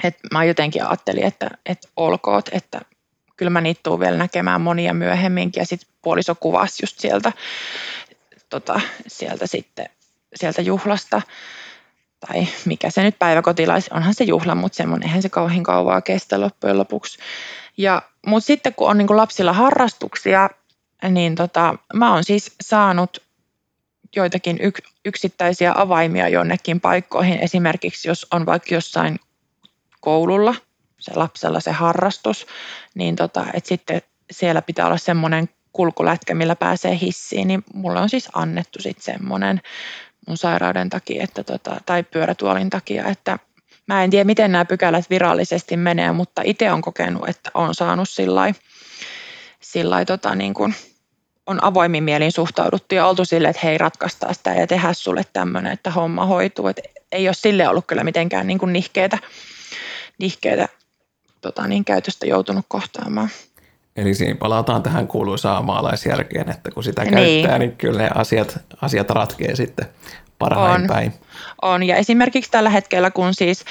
[0.04, 2.80] että mä jotenkin ajattelin, että, että olkoot, että
[3.38, 7.32] kyllä mä niitä tuun vielä näkemään monia myöhemminkin ja sitten puoliso kuvasi just sieltä,
[8.50, 9.86] tota, sieltä sitten
[10.34, 11.22] sieltä juhlasta
[12.26, 16.40] tai mikä se nyt päiväkotilais, onhan se juhla, mutta semmoinen, eihän se kauhean kauaa kestä
[16.40, 17.18] loppujen lopuksi.
[17.76, 20.50] Ja, mutta sitten kun on niin kuin lapsilla harrastuksia,
[21.10, 23.22] niin tota, mä oon siis saanut
[24.16, 24.58] joitakin
[25.04, 27.38] yksittäisiä avaimia jonnekin paikkoihin.
[27.38, 29.20] Esimerkiksi jos on vaikka jossain
[30.00, 30.54] koululla
[30.98, 32.46] se lapsella se harrastus,
[32.94, 38.08] niin tota, et sitten siellä pitää olla semmoinen kulkulätkä, millä pääsee hissiin, niin mulle on
[38.08, 39.60] siis annettu sitten semmoinen
[40.28, 43.38] mun sairauden takia että tota, tai pyörätuolin takia, että
[43.86, 48.08] mä en tiedä, miten nämä pykälät virallisesti menee, mutta itse on kokenut, että on saanut
[49.60, 50.74] sillä tota, niin kuin,
[51.46, 55.72] on avoimin mielin suhtauduttu ja oltu silleen, että hei ratkaistaan sitä ja tehdä sulle tämmöinen,
[55.72, 56.66] että homma hoituu.
[56.68, 56.80] Et
[57.12, 59.18] ei ole sille ollut kyllä mitenkään niin kuin nihkeetä,
[60.18, 60.68] nihkeetä
[61.40, 63.28] tota, niin käytöstä joutunut kohtaamaan.
[63.96, 67.14] Eli siinä palataan tähän kuuluisaan maalaisjärkeen, että kun sitä niin.
[67.14, 69.86] käyttää, niin kyllä ne asiat, asiat ratkee sitten
[70.38, 71.12] parhain on, päin.
[71.62, 73.64] On, ja esimerkiksi tällä hetkellä, kun siis,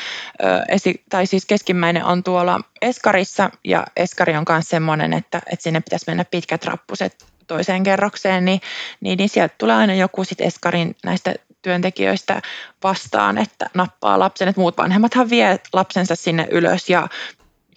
[0.69, 5.81] esi, tai siis keskimmäinen on tuolla Eskarissa, ja Eskari on myös semmoinen, että, että sinne
[5.81, 8.61] pitäisi mennä pitkät rappuset toiseen kerrokseen, niin,
[9.01, 12.41] niin, niin sieltä tulee aina joku sitten Eskarin näistä työntekijöistä
[12.83, 17.07] vastaan, että nappaa lapsen, että muut vanhemmathan vie lapsensa sinne ylös ja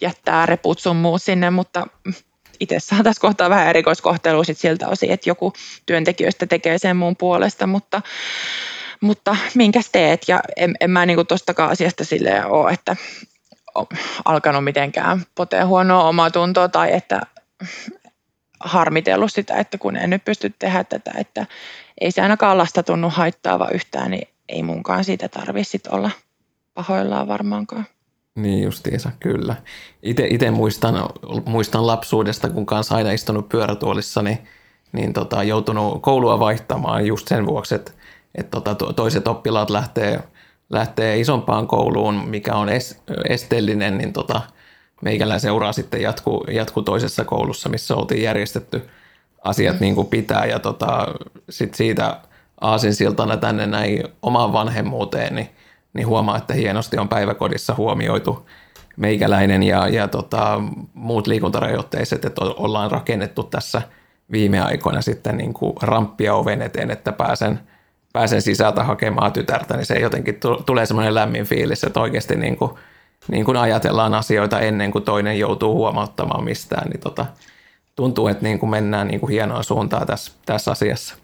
[0.01, 1.87] jättää reput sun muut sinne, mutta
[2.59, 5.53] itse saa tässä kohtaa vähän erikoiskohtelua sit siltä osin, että joku
[5.85, 8.01] työntekijöistä tekee sen muun puolesta, mutta,
[9.01, 10.21] mutta minkäs teet?
[10.27, 12.95] Ja en, en mä niinku tostakaan asiasta silleen ole, että
[14.25, 17.21] alkanut mitenkään potea huonoa omaa tuntoa tai että
[18.59, 21.45] harmitellut sitä, että kun en nyt pysty tehdä tätä, että
[22.01, 26.11] ei se ainakaan lasta tunnu haittaava yhtään, niin ei munkaan siitä tarvitse olla
[26.73, 27.85] pahoillaan varmaankaan.
[28.35, 29.55] Niin justiinsa, kyllä.
[30.03, 30.95] Itse muistan,
[31.45, 34.37] muistan lapsuudesta, kun kanssa aina istunut pyörätuolissa, niin,
[34.91, 37.91] niin tota, joutunut koulua vaihtamaan just sen vuoksi, että,
[38.35, 40.23] että tota, toiset oppilaat lähtee,
[40.69, 44.41] lähtee isompaan kouluun, mikä on es, esteellinen, niin tota,
[45.01, 48.89] meikällä seuraa sitten jatku, jatku toisessa koulussa, missä oltiin järjestetty
[49.43, 49.81] asiat mm.
[49.81, 51.07] niin kuin pitää ja tota,
[51.49, 52.19] sit siitä
[52.61, 55.49] aasinsiltana tänne näin omaan vanhemmuuteen, niin
[55.93, 58.49] niin huomaa, että hienosti on päiväkodissa huomioitu
[58.97, 60.61] meikäläinen ja, ja tota,
[60.93, 63.81] muut liikuntarajoitteiset, että ollaan rakennettu tässä
[64.31, 67.59] viime aikoina sitten niin kuin ramppia oven eteen, että pääsen,
[68.13, 72.71] pääsen sisältä hakemaan tytärtä, niin se jotenkin tulee semmoinen lämmin fiilis, että oikeasti niin kuin,
[73.27, 77.25] niin kuin ajatellaan asioita ennen kuin toinen joutuu huomauttamaan mistään, niin tota,
[77.95, 81.15] tuntuu, että niin kuin mennään niin kuin hienoa suuntaa tässä, tässä asiassa.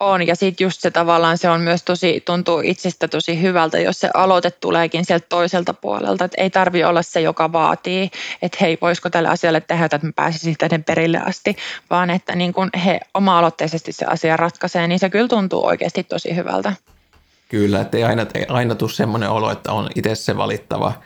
[0.00, 4.00] On, ja sitten just se tavallaan se on myös tosi, tuntuu itsestä tosi hyvältä, jos
[4.00, 8.10] se aloite tuleekin sieltä toiselta puolelta, että ei tarvi olla se, joka vaatii,
[8.42, 11.56] että hei, voisiko tälle asialle tehdä, että mä pääsisin tänne perille asti,
[11.90, 16.36] vaan että niin kun he oma-aloitteisesti se asia ratkaisee, niin se kyllä tuntuu oikeasti tosi
[16.36, 16.72] hyvältä.
[17.48, 20.92] Kyllä, että ei aina, ei aina tule semmoinen olo, että on itse se valittava–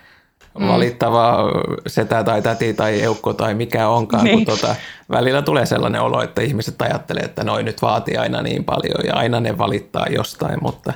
[0.58, 0.68] mm.
[0.68, 1.38] valittava
[1.86, 4.36] setä tai täti tai eukko tai mikä onkaan, niin.
[4.36, 4.74] kun tota,
[5.10, 9.14] välillä tulee sellainen olo, että ihmiset ajattelee, että noin nyt vaatii aina niin paljon ja
[9.14, 10.92] aina ne valittaa jostain, mutta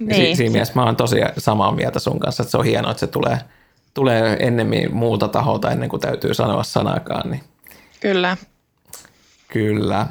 [0.00, 0.36] niin.
[0.36, 3.06] siinä mielessä mä oon tosi samaa mieltä sun kanssa, että se on hienoa, että se
[3.06, 3.38] tulee,
[3.94, 7.30] tulee ennemmin muulta taholta ennen kuin täytyy sanoa sanakaan.
[7.30, 7.42] Niin.
[8.00, 8.36] Kyllä.
[9.48, 10.06] Kyllä.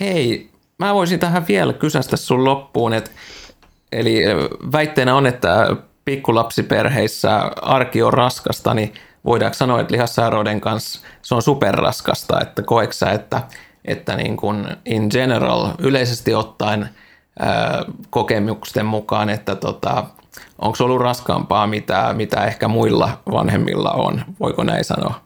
[0.00, 3.10] Hei, mä voisin tähän vielä kysästä sun loppuun, että
[3.92, 4.22] eli
[4.72, 5.76] väitteenä on, että
[6.06, 8.94] pikkulapsiperheissä arki on raskasta, niin
[9.24, 13.42] voidaanko sanoa, että lihassairauden kanssa se on superraskasta, että koeksä, että,
[13.84, 16.88] että niin kuin in general yleisesti ottaen
[17.38, 20.04] ää, kokemusten mukaan, että tota,
[20.58, 25.20] onko ollut raskaampaa, mitä, mitä ehkä muilla vanhemmilla on, voiko näin sanoa?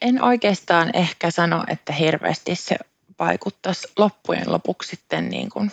[0.00, 2.76] En oikeastaan ehkä sano, että hirveästi se
[3.18, 5.72] vaikuttaisi loppujen lopuksi sitten niin kuin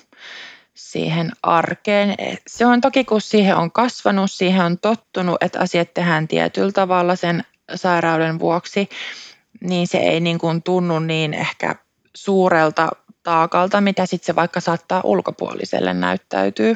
[0.80, 2.16] siihen arkeen.
[2.48, 7.16] Se on toki, kun siihen on kasvanut, siihen on tottunut, että asiat tehdään tietyllä tavalla
[7.16, 7.44] sen
[7.76, 8.90] sairauden vuoksi,
[9.62, 11.76] niin se ei niin kuin tunnu niin ehkä
[12.14, 12.90] suurelta
[13.24, 16.76] taakalta, mitä sitten se vaikka saattaa ulkopuoliselle näyttäytyy.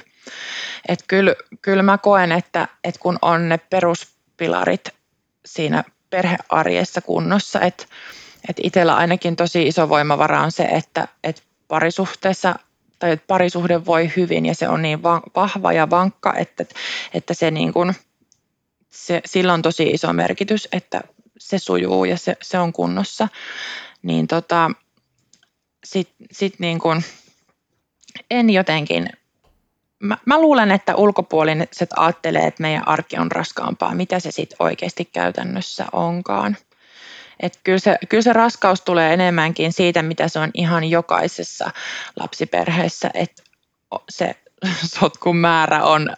[0.87, 4.89] Että kyllä, kyllä mä koen, että, että kun on ne peruspilarit
[5.45, 7.61] siinä perhearjessa kunnossa.
[7.61, 7.85] Että
[8.49, 12.55] et itsellä ainakin tosi iso voimavara on se, että et parisuhteessa
[13.03, 15.03] tai että parisuhde voi hyvin ja se on niin
[15.35, 16.65] vahva ja vankka, että,
[17.13, 17.93] että se, niin kuin,
[18.89, 21.01] se, sillä on tosi iso merkitys, että
[21.37, 23.27] se sujuu ja se, se on kunnossa.
[24.03, 24.71] Niin tota,
[25.83, 27.03] sitten sit niin kuin,
[28.31, 29.09] en jotenkin
[29.99, 35.05] mä, mä luulen, että ulkopuoliset ajattelee, että meidän arki on raskaampaa, mitä se sitten oikeasti
[35.05, 36.57] käytännössä onkaan.
[37.43, 41.71] Et kyllä, se, kyllä se raskaus tulee enemmänkin siitä, mitä se on ihan jokaisessa
[42.15, 43.43] lapsiperheessä, että
[44.09, 44.35] se
[44.99, 46.09] sotkun määrä on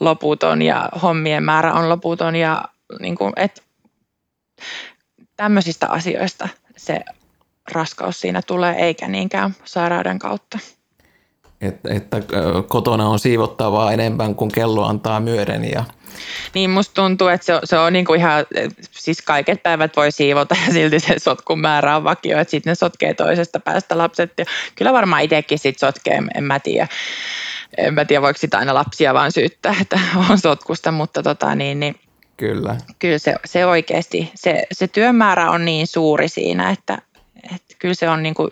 [0.00, 2.64] loputon ja hommien määrä on loputon ja
[3.00, 3.62] niin kuin, et,
[5.36, 7.00] tämmöisistä asioista se
[7.72, 10.58] raskaus siinä tulee, eikä niinkään sairauden kautta
[11.64, 12.22] että, että
[12.68, 15.70] kotona on siivottavaa enemmän kuin kello antaa myöden.
[15.70, 15.84] Ja...
[16.54, 18.44] Niin musta tuntuu, että se se on niin kuin ihan,
[18.90, 22.74] siis kaiket päivät voi siivota ja silti se sotkun määrä on vakio, että sitten ne
[22.74, 24.44] sotkee toisesta päästä lapset ja
[24.74, 26.88] kyllä varmaan itsekin sitten sotkee, en mä tiedä.
[27.78, 30.00] En mä tiedä, voiko sitä aina lapsia vaan syyttää, että
[30.30, 31.94] on sotkusta, mutta tota niin, niin
[32.36, 32.76] Kyllä.
[32.98, 36.98] Kyllä se, se oikeasti, se, se työmäärä on niin suuri siinä, että,
[37.54, 38.50] että kyllä se on niin kuin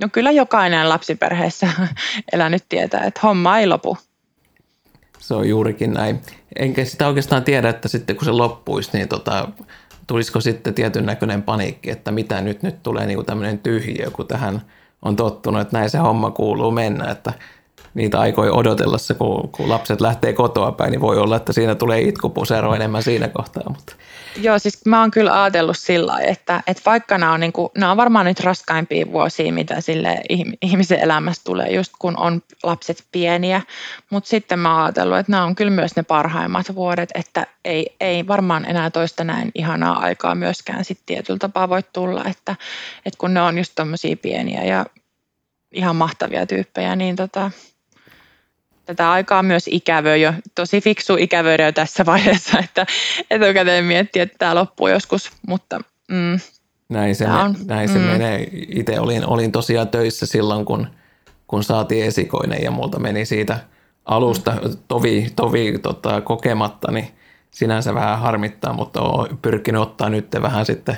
[0.00, 1.68] No kyllä jokainen lapsiperheessä
[2.32, 3.98] elänyt tietää, että homma ei lopu.
[5.18, 6.20] Se on juurikin näin.
[6.58, 9.48] Enkä sitä oikeastaan tiedä, että sitten kun se loppuisi, niin tota,
[10.06, 14.26] tulisiko sitten tietyn näköinen paniikki, että mitä nyt, nyt tulee niin kuin tämmöinen tyhjiö, kun
[14.26, 14.62] tähän
[15.02, 17.32] on tottunut, että näin se homma kuuluu mennä, että
[17.94, 21.74] niitä aikoja odotella se, kun, kun lapset lähtee kotoa päin, niin voi olla, että siinä
[21.74, 23.62] tulee itkupusero enemmän siinä kohtaa.
[23.68, 23.94] Mutta.
[24.36, 27.90] Joo, siis mä oon kyllä ajatellut sillä että, että vaikka nämä on, niin kuin, nämä
[27.90, 30.20] on varmaan nyt raskaimpia vuosia, mitä sille
[30.62, 33.62] ihmisen elämässä tulee, just kun on lapset pieniä,
[34.10, 37.96] mutta sitten mä oon ajatellut, että nämä on kyllä myös ne parhaimmat vuodet, että ei,
[38.00, 42.56] ei varmaan enää toista näin ihanaa aikaa myöskään sitten tietyllä tapaa voi tulla, että,
[43.06, 44.86] että kun ne on just tommosia pieniä ja
[45.72, 47.50] ihan mahtavia tyyppejä, niin tota,
[48.86, 52.86] tätä aikaa myös ikävöi jo, tosi fiksu ikävöidä jo tässä vaiheessa, että
[53.30, 56.40] etukäteen miettiä, että tämä loppuu joskus, mutta mm,
[56.88, 58.04] näin se, on, näin se mm.
[58.04, 58.48] menee.
[58.52, 60.86] Itse olin, olin tosiaan töissä silloin, kun,
[61.46, 63.58] kun saatiin esikoinen ja multa meni siitä
[64.04, 64.54] alusta
[64.88, 67.08] tovi, tovi tota, kokematta, niin
[67.50, 70.96] sinänsä vähän harmittaa, mutta olen pyrkinyt ottaa nyt vähän sitten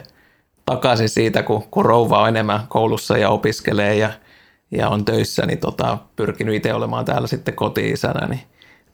[0.66, 4.10] takaisin siitä, kun, kun rouva on enemmän koulussa ja opiskelee ja–
[4.70, 8.40] ja on töissä, niin tota, pyrkinyt itse olemaan täällä sitten koti-isänä, niin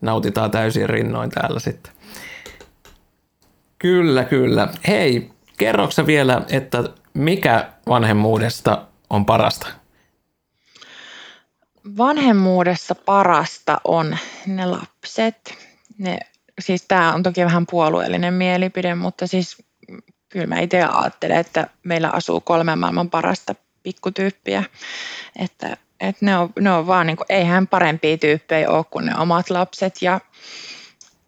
[0.01, 1.93] nautitaan täysin rinnoin täällä sitten.
[3.79, 4.69] Kyllä, kyllä.
[4.89, 9.67] Hei, kerroksä vielä, että mikä vanhemmuudesta on parasta?
[11.97, 14.17] Vanhemmuudessa parasta on
[14.47, 15.59] ne lapset.
[15.99, 16.19] Ne,
[16.61, 19.63] siis tämä on toki vähän puolueellinen mielipide, mutta siis
[20.29, 24.65] kyllä mä itse ajattelen, että meillä asuu kolme maailman parasta pikkutyyppiä.
[25.37, 29.13] Että, että ne, on, ne on vaan, niin kuin, eihän parempia tyyppejä ole kuin ne
[29.19, 30.21] omat lapset ja,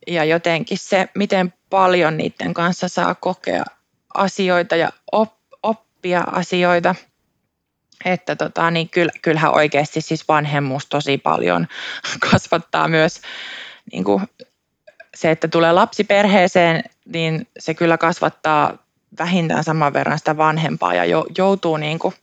[0.07, 3.65] ja jotenkin se, miten paljon niiden kanssa saa kokea
[4.15, 5.33] asioita ja op,
[5.63, 6.95] oppia asioita.
[8.05, 11.67] Että tota, niin kyllä, kyllähän oikeasti siis vanhemmuus tosi paljon
[12.31, 13.21] kasvattaa myös
[13.93, 14.23] niin kuin
[15.15, 18.79] se, että tulee lapsi perheeseen, niin se kyllä kasvattaa
[19.19, 22.15] vähintään saman verran sitä vanhempaa ja joutuu niin kuin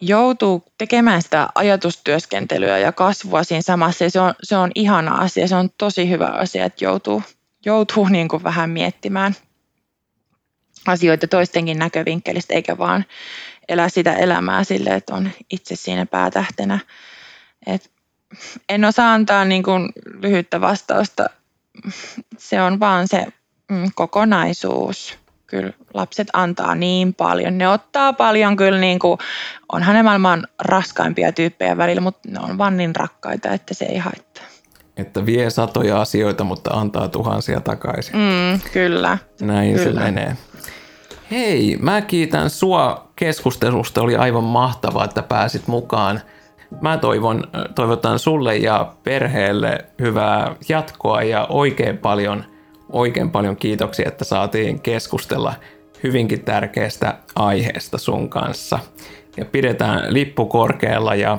[0.00, 4.04] joutuu tekemään sitä ajatustyöskentelyä ja kasvua siinä samassa.
[4.04, 7.22] Ja se on, se on ihana asia, se on tosi hyvä asia, että joutuu,
[7.66, 9.34] joutuu niin kuin vähän miettimään
[10.86, 13.04] asioita toistenkin näkövinkkelistä, eikä vaan
[13.68, 16.78] elää sitä elämää sille, että on itse siinä päätähtenä.
[17.66, 17.90] Et
[18.68, 19.92] en osaa antaa niin kuin
[20.22, 21.30] lyhyttä vastausta.
[22.38, 23.26] Se on vaan se
[23.70, 25.18] mm, kokonaisuus
[25.50, 27.58] kyllä lapset antaa niin paljon.
[27.58, 29.18] Ne ottaa paljon kyllä, niin kuin,
[29.72, 33.98] onhan ne maailman raskaimpia tyyppejä välillä, mutta ne on vaan niin rakkaita, että se ei
[33.98, 34.44] haittaa.
[34.96, 38.16] Että vie satoja asioita, mutta antaa tuhansia takaisin.
[38.16, 39.18] Mm, kyllä.
[39.40, 40.00] Näin kyllä.
[40.00, 40.36] se menee.
[41.30, 44.02] Hei, mä kiitän sua keskustelusta.
[44.02, 46.20] Oli aivan mahtavaa, että pääsit mukaan.
[46.80, 47.44] Mä toivon,
[47.74, 52.44] toivotan sulle ja perheelle hyvää jatkoa ja oikein paljon–
[52.92, 55.54] oikein paljon kiitoksia, että saatiin keskustella
[56.02, 58.78] hyvinkin tärkeästä aiheesta sun kanssa.
[59.36, 61.38] Ja pidetään lippu korkealla ja,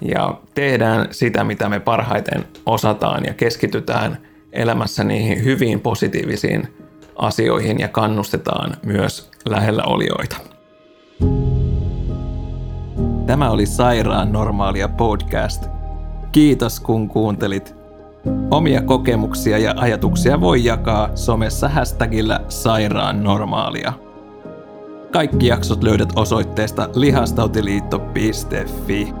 [0.00, 4.18] ja tehdään sitä, mitä me parhaiten osataan ja keskitytään
[4.52, 6.68] elämässä niihin hyviin positiivisiin
[7.16, 10.36] asioihin ja kannustetaan myös lähellä olioita.
[13.26, 15.66] Tämä oli Sairaan normaalia podcast.
[16.32, 17.81] Kiitos kun kuuntelit
[18.50, 23.92] Omia kokemuksia ja ajatuksia voi jakaa somessa hashtagillä sairaan normaalia.
[25.12, 29.14] Kaikki jaksot löydät osoitteesta lihastautiliitto.fi.